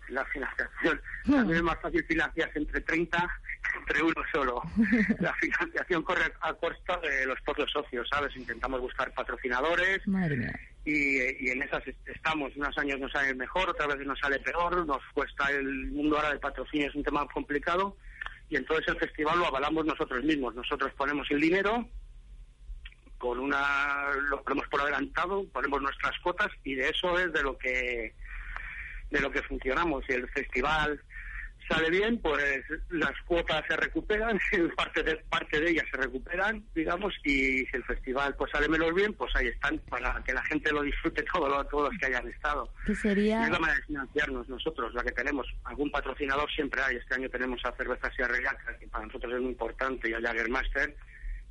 la 0.10 0.26
financiación 0.26 1.02
también 1.26 1.58
es 1.58 1.64
más 1.64 1.80
fácil 1.82 2.04
financiarse 2.06 2.60
entre 2.60 2.82
30 2.82 3.30
que 3.72 3.80
entre 3.80 4.04
uno 4.04 4.22
solo 4.32 4.62
la 5.20 5.34
financiación 5.36 6.04
corre 6.04 6.32
a 6.42 6.54
costa 6.54 7.00
de 7.00 7.26
los 7.26 7.40
propios 7.42 7.72
socios 7.72 8.08
sabes 8.10 8.36
intentamos 8.36 8.82
buscar 8.82 9.12
patrocinadores 9.14 10.08
Madre 10.08 10.38
mía. 10.38 10.60
Y, 10.90 11.48
y 11.48 11.50
en 11.52 11.62
esas 11.62 11.86
est- 11.88 12.08
estamos. 12.10 12.56
Unos 12.56 12.78
años 12.78 13.00
nos 13.00 13.12
sale 13.12 13.34
mejor, 13.36 13.70
otras 13.70 13.88
veces 13.90 14.06
nos 14.08 14.20
sale 14.20 14.40
peor, 14.40 14.86
nos 14.86 15.02
cuesta 15.14 15.50
el 15.52 15.88
mundo 15.92 16.16
ahora 16.18 16.30
del 16.30 16.40
patrocinio, 16.40 16.88
es 16.88 16.96
un 16.96 17.04
tema 17.04 17.26
complicado 17.28 17.98
y 18.50 18.56
entonces 18.56 18.88
el 18.88 18.98
festival 19.00 19.40
lo 19.40 19.46
avalamos 19.48 19.86
nosotros 19.86 20.24
mismos. 20.24 20.56
Nosotros 20.56 20.92
ponemos 20.98 21.30
el 21.32 21.40
dinero, 21.40 21.88
con 23.18 23.40
una 23.40 24.12
lo 24.30 24.42
ponemos 24.44 24.68
por 24.70 24.82
adelantado, 24.82 25.46
ponemos 25.54 25.82
nuestras 25.82 26.18
cuotas 26.20 26.48
y 26.64 26.76
de 26.76 26.90
eso 26.90 27.20
es 27.20 27.32
de 27.34 27.44
lo 27.44 27.58
que 27.58 28.16
de 29.12 29.22
lo 29.22 29.32
que 29.32 29.42
funcionamos. 29.44 30.04
Si 30.08 30.14
el 30.14 30.28
festival 30.30 31.02
sale 31.70 31.90
bien, 31.90 32.20
pues 32.20 32.64
las 32.90 33.14
cuotas 33.26 33.64
se 33.68 33.78
recuperan, 33.78 34.40
parte 34.76 35.04
de 35.04 35.16
parte 35.30 35.60
de 35.62 35.70
ellas 35.72 35.86
se 35.92 35.98
recuperan, 35.98 36.66
digamos, 36.74 37.14
y 37.24 37.66
si 37.66 37.70
el 37.74 37.84
festival 37.84 38.36
pues 38.36 38.52
sale 38.52 38.68
menos 38.68 38.94
bien, 38.94 39.14
pues 39.14 39.34
ahí 39.36 39.48
están 39.48 39.78
para 39.90 40.22
que 40.24 40.34
la 40.34 40.44
gente 40.46 40.72
lo 40.72 40.82
disfrute 40.82 41.24
todo 41.32 41.48
lo- 41.48 41.64
todos 41.66 41.92
los 41.92 42.00
que 42.00 42.08
hayan 42.08 42.28
estado. 42.28 42.74
Que 42.86 42.96
sería... 42.96 43.44
Es 43.46 43.52
la 43.52 43.60
manera 43.60 43.80
de 43.80 43.86
financiarnos 43.86 44.50
nosotros, 44.50 44.94
la 44.94 45.04
que 45.04 45.12
tenemos. 45.12 45.48
Algún 45.66 45.92
patrocinador 45.92 46.50
siempre 46.52 46.82
hay. 46.82 46.96
Este 46.98 47.16
año 47.16 47.30
tenemos 47.30 47.64
a 47.66 47.72
Cervezas 47.78 48.12
y 48.18 48.22
Arrellaca, 48.24 48.78
que 48.80 48.88
para 48.88 49.06
nosotros 49.06 49.32
es 49.34 49.40
muy 49.40 49.52
importante, 49.52 50.10
y 50.10 50.14
a 50.14 50.22
Jagermaster, 50.22 50.96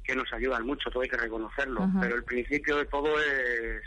que 0.04 0.16
nos 0.16 0.32
ayudan 0.32 0.66
mucho, 0.66 0.90
todo 0.90 1.02
hay 1.02 1.08
que 1.08 1.16
reconocerlo. 1.16 1.82
Ajá. 1.84 2.00
Pero 2.00 2.16
el 2.16 2.24
principio 2.24 2.76
de 2.78 2.86
todo 2.86 3.20
es, 3.20 3.82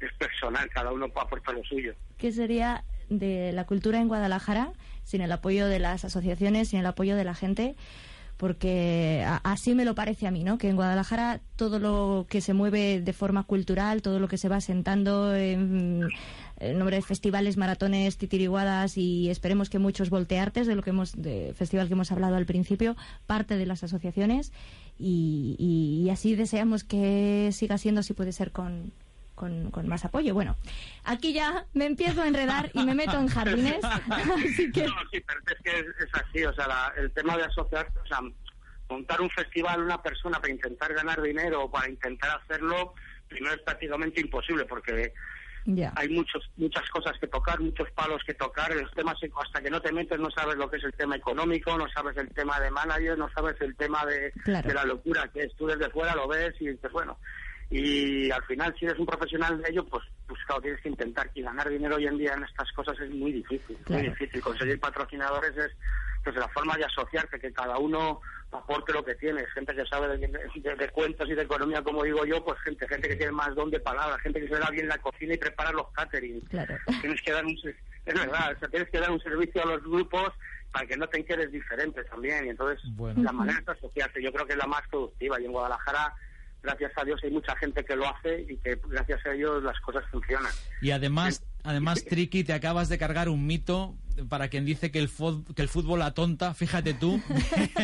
es 0.00 0.12
personal, 0.14 0.68
cada 0.70 0.92
uno 0.92 1.08
puede 1.08 1.26
aportar 1.26 1.54
lo 1.54 1.64
suyo. 1.64 1.94
¿Qué 2.16 2.32
sería 2.32 2.82
de 3.08 3.52
la 3.52 3.64
cultura 3.64 4.00
en 4.00 4.08
Guadalajara 4.08 4.72
sin 5.04 5.20
el 5.20 5.32
apoyo 5.32 5.66
de 5.66 5.78
las 5.78 6.04
asociaciones, 6.04 6.68
sin 6.68 6.80
el 6.80 6.86
apoyo 6.86 7.16
de 7.16 7.24
la 7.24 7.34
gente? 7.34 7.74
Porque 8.36 9.24
a- 9.26 9.40
así 9.42 9.74
me 9.74 9.84
lo 9.84 9.96
parece 9.96 10.26
a 10.28 10.30
mí, 10.30 10.44
¿no? 10.44 10.58
Que 10.58 10.68
en 10.68 10.76
Guadalajara 10.76 11.40
todo 11.56 11.80
lo 11.80 12.24
que 12.28 12.40
se 12.40 12.54
mueve 12.54 13.00
de 13.00 13.12
forma 13.12 13.42
cultural, 13.42 14.00
todo 14.00 14.20
lo 14.20 14.28
que 14.28 14.38
se 14.38 14.48
va 14.48 14.60
sentando 14.60 15.34
en, 15.34 16.00
nombre 16.76 16.96
de 16.96 17.02
festivales, 17.02 17.56
maratones, 17.56 18.16
titiriguadas 18.16 18.96
y 18.96 19.28
esperemos 19.28 19.68
que 19.70 19.80
muchos 19.80 20.08
volteartes 20.10 20.68
de 20.68 20.76
lo 20.76 20.82
que 20.82 20.90
hemos, 20.90 21.20
de 21.20 21.52
festival 21.56 21.88
que 21.88 21.94
hemos 21.94 22.12
hablado 22.12 22.36
al 22.36 22.46
principio, 22.46 22.96
parte 23.26 23.56
de 23.56 23.66
las 23.66 23.82
asociaciones 23.82 24.52
y, 25.00 25.56
y- 25.58 26.04
y 26.06 26.10
así 26.10 26.36
deseamos 26.36 26.84
que 26.84 27.50
siga 27.52 27.76
siendo, 27.76 28.04
si 28.04 28.12
puede 28.12 28.30
ser, 28.32 28.52
con, 28.52 28.92
con, 29.38 29.70
con 29.70 29.88
más 29.88 30.04
apoyo. 30.04 30.34
Bueno, 30.34 30.56
aquí 31.04 31.32
ya 31.32 31.64
me 31.72 31.86
empiezo 31.86 32.22
a 32.22 32.28
enredar 32.28 32.70
y 32.74 32.84
me 32.84 32.94
meto 32.94 33.16
en 33.18 33.28
jardines, 33.28 33.78
así 34.10 34.70
que 34.72 34.84
No, 34.86 34.94
sí, 35.12 35.20
pero 35.26 35.40
es 35.46 35.62
que 35.64 35.78
es, 35.80 35.86
es 36.00 36.10
así, 36.14 36.44
o 36.44 36.52
sea, 36.52 36.66
la- 36.66 36.92
el 36.98 37.10
tema 37.12 37.36
de 37.36 37.44
asociar, 37.44 37.86
o 38.04 38.06
sea, 38.06 38.18
montar 38.90 39.20
un 39.20 39.30
festival 39.30 39.82
una 39.82 40.02
persona 40.02 40.40
para 40.40 40.52
intentar 40.52 40.92
ganar 40.92 41.22
dinero 41.22 41.64
o 41.64 41.70
para 41.70 41.88
intentar 41.88 42.40
hacerlo, 42.42 42.94
primero 43.28 43.54
es 43.54 43.62
prácticamente 43.62 44.20
imposible 44.20 44.64
porque 44.64 45.12
ya. 45.66 45.92
hay 45.96 46.08
muchos 46.08 46.50
muchas 46.56 46.88
cosas 46.88 47.12
que 47.20 47.26
tocar, 47.26 47.60
muchos 47.60 47.90
palos 47.92 48.22
que 48.26 48.32
tocar, 48.34 48.74
los 48.74 48.90
temas 48.92 49.16
hasta 49.44 49.60
que 49.60 49.70
no 49.70 49.80
te 49.82 49.92
metes 49.92 50.18
no 50.18 50.30
sabes 50.30 50.56
lo 50.56 50.70
que 50.70 50.78
es 50.78 50.84
el 50.84 50.94
tema 50.94 51.16
económico, 51.16 51.76
no 51.76 51.86
sabes 51.94 52.16
el 52.16 52.28
tema 52.30 52.58
de 52.60 52.70
manager, 52.70 53.18
no 53.18 53.28
sabes 53.34 53.56
el 53.60 53.76
tema 53.76 54.04
de, 54.06 54.32
Claro. 54.44 54.66
de 54.66 54.74
la 54.74 54.84
locura 54.84 55.28
que 55.32 55.42
es, 55.42 55.54
tú 55.56 55.66
desde 55.66 55.90
fuera 55.90 56.14
lo 56.14 56.26
ves 56.26 56.54
y 56.60 56.68
dices, 56.68 56.90
bueno, 56.90 57.18
y 57.70 58.30
al 58.30 58.42
final 58.44 58.74
si 58.78 58.86
eres 58.86 58.98
un 58.98 59.06
profesional 59.06 59.60
de 59.60 59.70
ello, 59.70 59.84
pues, 59.86 60.02
pues 60.26 60.40
claro, 60.46 60.62
tienes 60.62 60.80
que 60.80 60.88
intentar 60.88 61.30
y 61.34 61.42
ganar 61.42 61.68
dinero 61.68 61.96
hoy 61.96 62.06
en 62.06 62.16
día 62.18 62.32
en 62.34 62.44
estas 62.44 62.70
cosas 62.72 62.98
es 63.00 63.10
muy 63.10 63.32
difícil, 63.32 63.76
Claro. 63.84 64.02
muy 64.02 64.10
difícil, 64.10 64.40
conseguir 64.40 64.80
patrocinadores 64.80 65.56
es 65.56 65.70
pues 66.24 66.34
la 66.36 66.48
forma 66.48 66.76
de 66.76 66.84
asociarse, 66.84 67.38
que 67.38 67.52
cada 67.52 67.78
uno 67.78 68.20
aporte 68.50 68.92
lo 68.92 69.04
que 69.04 69.14
tiene, 69.14 69.46
gente 69.54 69.74
que 69.74 69.86
sabe 69.86 70.08
de, 70.18 70.26
de- 70.26 70.74
de 70.76 70.88
cuentos 70.90 71.28
y 71.28 71.34
de 71.34 71.42
economía, 71.42 71.82
como 71.82 72.02
digo 72.02 72.24
yo, 72.26 72.44
pues 72.44 72.58
gente, 72.60 72.88
gente 72.88 73.08
que 73.08 73.16
tiene 73.16 73.32
más 73.32 73.54
don 73.54 73.70
de 73.70 73.78
palabra, 73.80 74.18
gente 74.18 74.40
que 74.40 74.48
se 74.48 74.58
da 74.58 74.68
bien 74.70 74.88
la 74.88 74.98
cocina 74.98 75.34
y 75.34 75.38
prepara 75.38 75.70
los 75.72 75.90
catering. 75.92 76.40
Claro. 76.42 76.76
Tienes 77.00 77.22
que 77.22 77.32
dar 77.32 77.44
un, 77.46 77.56
ser- 77.58 77.76
es 78.04 78.14
verdad, 78.14 78.52
o 78.56 78.58
sea, 78.58 78.68
tienes 78.68 78.90
que 78.90 78.98
dar 78.98 79.10
un 79.10 79.20
servicio 79.20 79.62
a 79.62 79.66
los 79.66 79.82
grupos 79.82 80.32
para 80.72 80.86
que 80.86 80.96
no 80.96 81.06
te 81.08 81.24
quedes 81.24 81.52
diferente 81.52 82.02
también. 82.04 82.46
Y 82.46 82.48
entonces, 82.50 82.80
Bueno. 82.96 83.22
la 83.22 83.32
manera 83.32 83.60
de 83.60 83.72
asociarse, 83.72 84.22
yo 84.22 84.32
creo 84.32 84.44
que 84.46 84.52
es 84.54 84.58
la 84.58 84.66
más 84.66 84.82
productiva. 84.90 85.40
Y 85.40 85.44
en 85.44 85.52
Guadalajara, 85.52 86.14
gracias 86.62 86.92
a 86.96 87.04
Dios, 87.04 87.20
hay 87.22 87.30
mucha 87.30 87.56
gente 87.56 87.84
que 87.84 87.96
lo 87.96 88.08
hace 88.08 88.42
y 88.48 88.56
que 88.58 88.78
gracias 88.88 89.24
a 89.26 89.32
ellos 89.32 89.62
las 89.62 89.78
cosas 89.80 90.04
funcionan. 90.10 90.52
Y 90.82 90.90
además, 90.90 91.42
además, 91.64 92.04
Triki, 92.04 92.44
te 92.44 92.52
acabas 92.52 92.88
de 92.88 92.98
cargar 92.98 93.28
un 93.28 93.46
mito 93.46 93.94
para 94.28 94.48
quien 94.48 94.64
dice 94.64 94.90
que 94.90 94.98
el, 94.98 95.08
fut- 95.08 95.54
que 95.54 95.62
el 95.62 95.68
fútbol 95.68 96.02
atonta. 96.02 96.52
Fíjate 96.54 96.94
tú, 96.94 97.22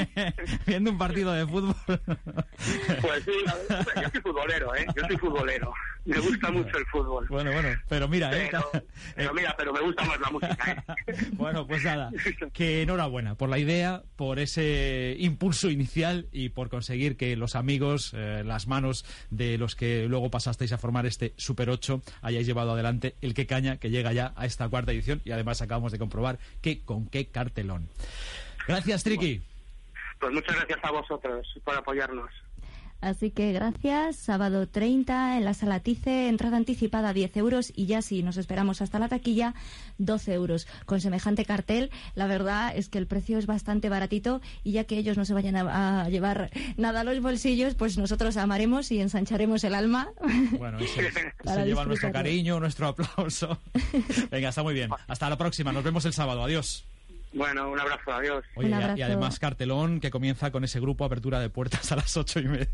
viendo 0.66 0.90
un 0.90 0.98
partido 0.98 1.32
de 1.32 1.46
fútbol. 1.46 1.74
Pues 1.86 3.24
sí, 3.24 3.32
la 3.46 4.02
yo 4.02 4.08
soy 4.10 4.20
futbolero, 4.20 4.74
¿eh? 4.74 4.86
Yo 4.96 5.06
soy 5.06 5.16
futbolero. 5.16 5.72
Me 6.04 6.18
gusta 6.18 6.50
mucho 6.50 6.76
el 6.76 6.86
fútbol. 6.86 7.26
Bueno, 7.28 7.52
bueno, 7.52 7.68
pero 7.88 8.08
mira, 8.08 8.36
¿eh? 8.36 8.50
Pero, 9.16 9.32
mira, 9.34 9.54
pero 9.56 9.72
me 9.72 9.80
gusta 9.80 10.04
más 10.04 10.20
la 10.20 10.30
música, 10.30 10.86
¿eh? 11.06 11.14
Bueno, 11.32 11.66
pues 11.66 11.82
nada, 11.82 12.10
que 12.52 12.82
enhorabuena 12.82 13.36
por 13.36 13.48
la 13.48 13.58
idea, 13.58 14.02
por 14.16 14.38
ese 14.38 15.16
impulso 15.18 15.70
inicial 15.70 16.26
y 16.30 16.50
por 16.50 16.68
conseguir 16.68 17.16
que 17.16 17.36
los 17.36 17.56
amigos, 17.56 18.12
eh, 18.14 18.42
las 18.44 18.66
manos 18.66 19.06
de 19.30 19.56
los 19.56 19.74
que 19.74 20.06
luego 20.08 20.30
pasasteis 20.30 20.72
a 20.72 20.78
formar 20.78 21.06
este 21.06 21.32
Super 21.36 21.70
8, 21.70 22.02
hayáis 22.22 22.46
llevado 22.46 22.72
adelante 22.72 23.16
el 23.22 23.32
que 23.32 23.46
caña 23.46 23.78
que 23.78 23.90
llega 23.90 24.12
ya 24.12 24.34
a 24.36 24.44
esta 24.44 24.68
cuarta 24.68 24.92
edición 24.92 25.22
y 25.24 25.30
además 25.30 25.62
acabamos 25.62 25.92
de 25.92 25.98
comprobar 25.98 26.38
que 26.60 26.82
con 26.82 27.06
qué 27.06 27.26
cartelón. 27.26 27.88
Gracias, 28.68 29.04
Triki. 29.04 29.42
Pues 30.20 30.32
muchas 30.32 30.56
gracias 30.56 30.78
a 30.82 30.90
vosotros 30.90 31.46
por 31.64 31.74
apoyarnos. 31.76 32.30
Así 33.04 33.30
que 33.30 33.52
gracias. 33.52 34.16
Sábado 34.16 34.66
30 34.66 35.36
en 35.36 35.44
la 35.44 35.52
Sala 35.52 35.80
Tice, 35.80 36.28
entrada 36.28 36.56
anticipada 36.56 37.12
10 37.12 37.36
euros 37.36 37.70
y 37.76 37.84
ya 37.84 38.00
si 38.00 38.22
nos 38.22 38.38
esperamos 38.38 38.80
hasta 38.80 38.98
la 38.98 39.08
taquilla, 39.08 39.54
12 39.98 40.32
euros. 40.32 40.66
Con 40.86 41.02
semejante 41.02 41.44
cartel, 41.44 41.90
la 42.14 42.26
verdad 42.26 42.72
es 42.74 42.88
que 42.88 42.96
el 42.96 43.06
precio 43.06 43.36
es 43.36 43.44
bastante 43.44 43.90
baratito 43.90 44.40
y 44.62 44.72
ya 44.72 44.84
que 44.84 44.96
ellos 44.96 45.18
no 45.18 45.26
se 45.26 45.34
vayan 45.34 45.54
a, 45.56 46.04
a 46.04 46.08
llevar 46.08 46.50
nada 46.78 47.02
a 47.02 47.04
los 47.04 47.20
bolsillos, 47.20 47.74
pues 47.74 47.98
nosotros 47.98 48.38
amaremos 48.38 48.90
y 48.90 49.00
ensancharemos 49.00 49.64
el 49.64 49.74
alma. 49.74 50.08
Bueno, 50.58 50.78
eso 50.78 51.02
es. 51.02 51.12
Para 51.44 51.62
se 51.62 51.68
lleva 51.68 51.84
nuestro 51.84 52.10
cariño, 52.10 52.58
nuestro 52.58 52.88
aplauso. 52.88 53.58
Venga, 54.30 54.48
está 54.48 54.62
muy 54.62 54.72
bien. 54.72 54.88
Hasta 55.08 55.28
la 55.28 55.36
próxima. 55.36 55.72
Nos 55.72 55.84
vemos 55.84 56.06
el 56.06 56.14
sábado. 56.14 56.42
Adiós. 56.42 56.86
Bueno, 57.34 57.68
un 57.68 57.80
abrazo, 57.80 58.12
adiós. 58.12 58.44
Oye, 58.54 58.68
un. 58.68 58.96
Y, 58.96 59.02
además 59.02 59.38
cartelón 59.40 59.98
que 60.00 60.10
comienza 60.10 60.52
con 60.52 60.62
ese 60.62 60.78
grupo 60.80 61.04
Apertura 61.04 61.40
de 61.40 61.50
Puertas 61.50 61.90
a 61.90 61.96
las 61.96 62.16
ocho 62.16 62.38
y 62.38 62.44
media. 62.44 62.68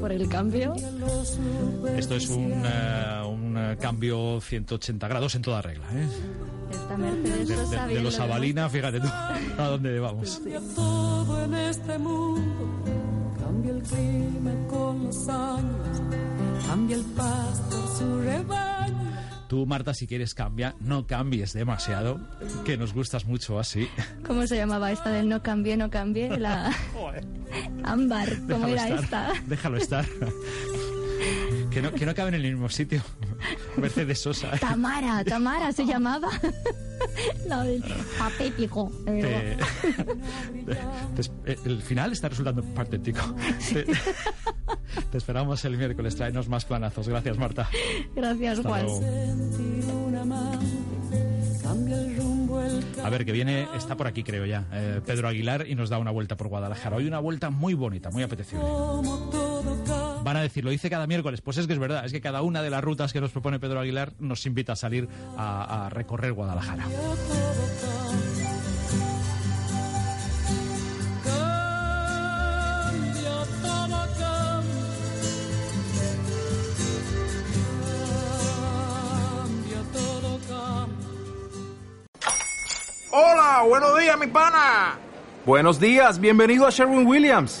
Por 0.00 0.12
el 0.12 0.28
cambio. 0.28 0.74
Esto 1.96 2.16
es 2.16 2.28
un, 2.30 2.64
uh, 2.64 3.28
un 3.28 3.56
uh, 3.56 3.78
cambio 3.78 4.40
180 4.40 5.06
grados 5.06 5.36
en 5.36 5.42
toda 5.42 5.62
regla. 5.62 5.86
¿eh? 5.92 6.08
Esta 6.70 6.96
Mercedes 6.96 7.48
De, 7.48 7.56
de- 7.78 7.94
de 7.94 8.00
los. 8.00 8.18
Avalina, 8.20 8.68
fíjate 8.68 9.00
tú 9.00 9.08
a 9.08 9.64
dónde 9.68 9.98
vamos. 10.00 10.40
todo 10.74 11.44
en 11.44 11.54
este 11.54 11.98
mundo. 11.98 12.42
Cambia 13.40 13.72
el 13.72 13.82
clima 13.82 14.52
con 14.68 15.04
los 15.04 15.28
años. 15.28 16.02
Cambia 16.66 16.96
el 16.96 17.04
pasto, 17.04 17.96
su 17.98 18.20
rebaño. 18.20 19.10
Tú, 19.48 19.66
Marta, 19.66 19.94
si 19.94 20.06
quieres 20.06 20.32
cambia, 20.34 20.76
no 20.78 21.08
cambies 21.08 21.52
demasiado, 21.54 22.20
que 22.64 22.76
nos 22.76 22.94
gustas 22.94 23.24
mucho 23.24 23.58
así. 23.58 23.88
¿Cómo 24.24 24.46
se 24.46 24.54
llamaba 24.54 24.92
esta 24.92 25.10
del 25.10 25.28
no 25.28 25.42
cambie, 25.42 25.76
no 25.76 25.90
cambie? 25.90 26.38
La 26.38 26.70
ámbar, 27.82 28.28
¿cómo 28.48 28.66
Déjalo 28.66 28.68
era 28.68 28.88
estar, 29.00 29.02
esta? 29.34 29.42
Déjalo 29.48 29.76
estar. 29.78 30.06
Que 31.70 31.80
no, 31.82 31.92
que 31.92 32.04
no 32.04 32.14
caben 32.14 32.34
en 32.34 32.44
el 32.44 32.52
mismo 32.52 32.68
sitio. 32.68 33.00
Mercedes 33.76 34.20
Sosa. 34.20 34.50
Tamara, 34.58 35.22
Tamara 35.24 35.72
se 35.72 35.84
llamaba. 35.86 36.28
La 37.46 37.62
del 37.64 37.82
patético. 38.18 38.90
de 39.06 39.12
verdad. 39.22 39.66
Te- 40.66 40.74
te 41.14 41.20
es- 41.20 41.32
eh, 41.46 41.56
el 41.64 41.80
final 41.82 42.12
está 42.12 42.28
resultando 42.28 42.62
patético. 42.74 43.20
Te, 43.72 43.84
te 45.10 45.18
esperamos 45.18 45.64
el 45.64 45.76
miércoles. 45.78 46.16
Traenos 46.16 46.48
más 46.48 46.64
planazos. 46.64 47.08
Gracias, 47.08 47.38
Marta. 47.38 47.68
Gracias, 48.14 48.58
Hasta 48.58 48.68
Juan. 48.68 48.84
luego. 48.86 49.00
A 53.04 53.08
ver, 53.10 53.24
que 53.24 53.32
viene, 53.32 53.66
está 53.76 53.96
por 53.96 54.06
aquí, 54.06 54.22
creo 54.22 54.44
ya, 54.44 54.66
eh, 54.72 55.00
Pedro 55.06 55.28
Aguilar 55.28 55.66
y 55.66 55.74
nos 55.74 55.88
da 55.88 55.98
una 55.98 56.10
vuelta 56.10 56.36
por 56.36 56.48
Guadalajara. 56.48 56.96
Hoy 56.96 57.06
una 57.06 57.18
vuelta 57.18 57.50
muy 57.50 57.74
bonita, 57.74 58.10
muy 58.10 58.22
apetecible. 58.22 58.64
Van 60.22 60.36
a 60.36 60.42
decir, 60.42 60.64
lo 60.64 60.70
dice 60.70 60.90
cada 60.90 61.06
miércoles. 61.06 61.40
Pues 61.40 61.56
es 61.58 61.66
que 61.66 61.72
es 61.72 61.78
verdad, 61.78 62.04
es 62.04 62.12
que 62.12 62.20
cada 62.20 62.42
una 62.42 62.62
de 62.62 62.70
las 62.70 62.82
rutas 62.82 63.12
que 63.12 63.20
nos 63.20 63.30
propone 63.30 63.58
Pedro 63.58 63.80
Aguilar 63.80 64.12
nos 64.18 64.44
invita 64.46 64.72
a 64.72 64.76
salir 64.76 65.08
a, 65.36 65.86
a 65.86 65.90
recorrer 65.90 66.32
Guadalajara. 66.32 66.86
Hola, 83.12 83.64
buenos 83.66 83.98
días, 83.98 84.18
mi 84.18 84.26
pana. 84.28 84.98
Buenos 85.44 85.80
días, 85.80 86.20
bienvenido 86.20 86.66
a 86.66 86.70
Sherwin 86.70 87.06
Williams. 87.06 87.60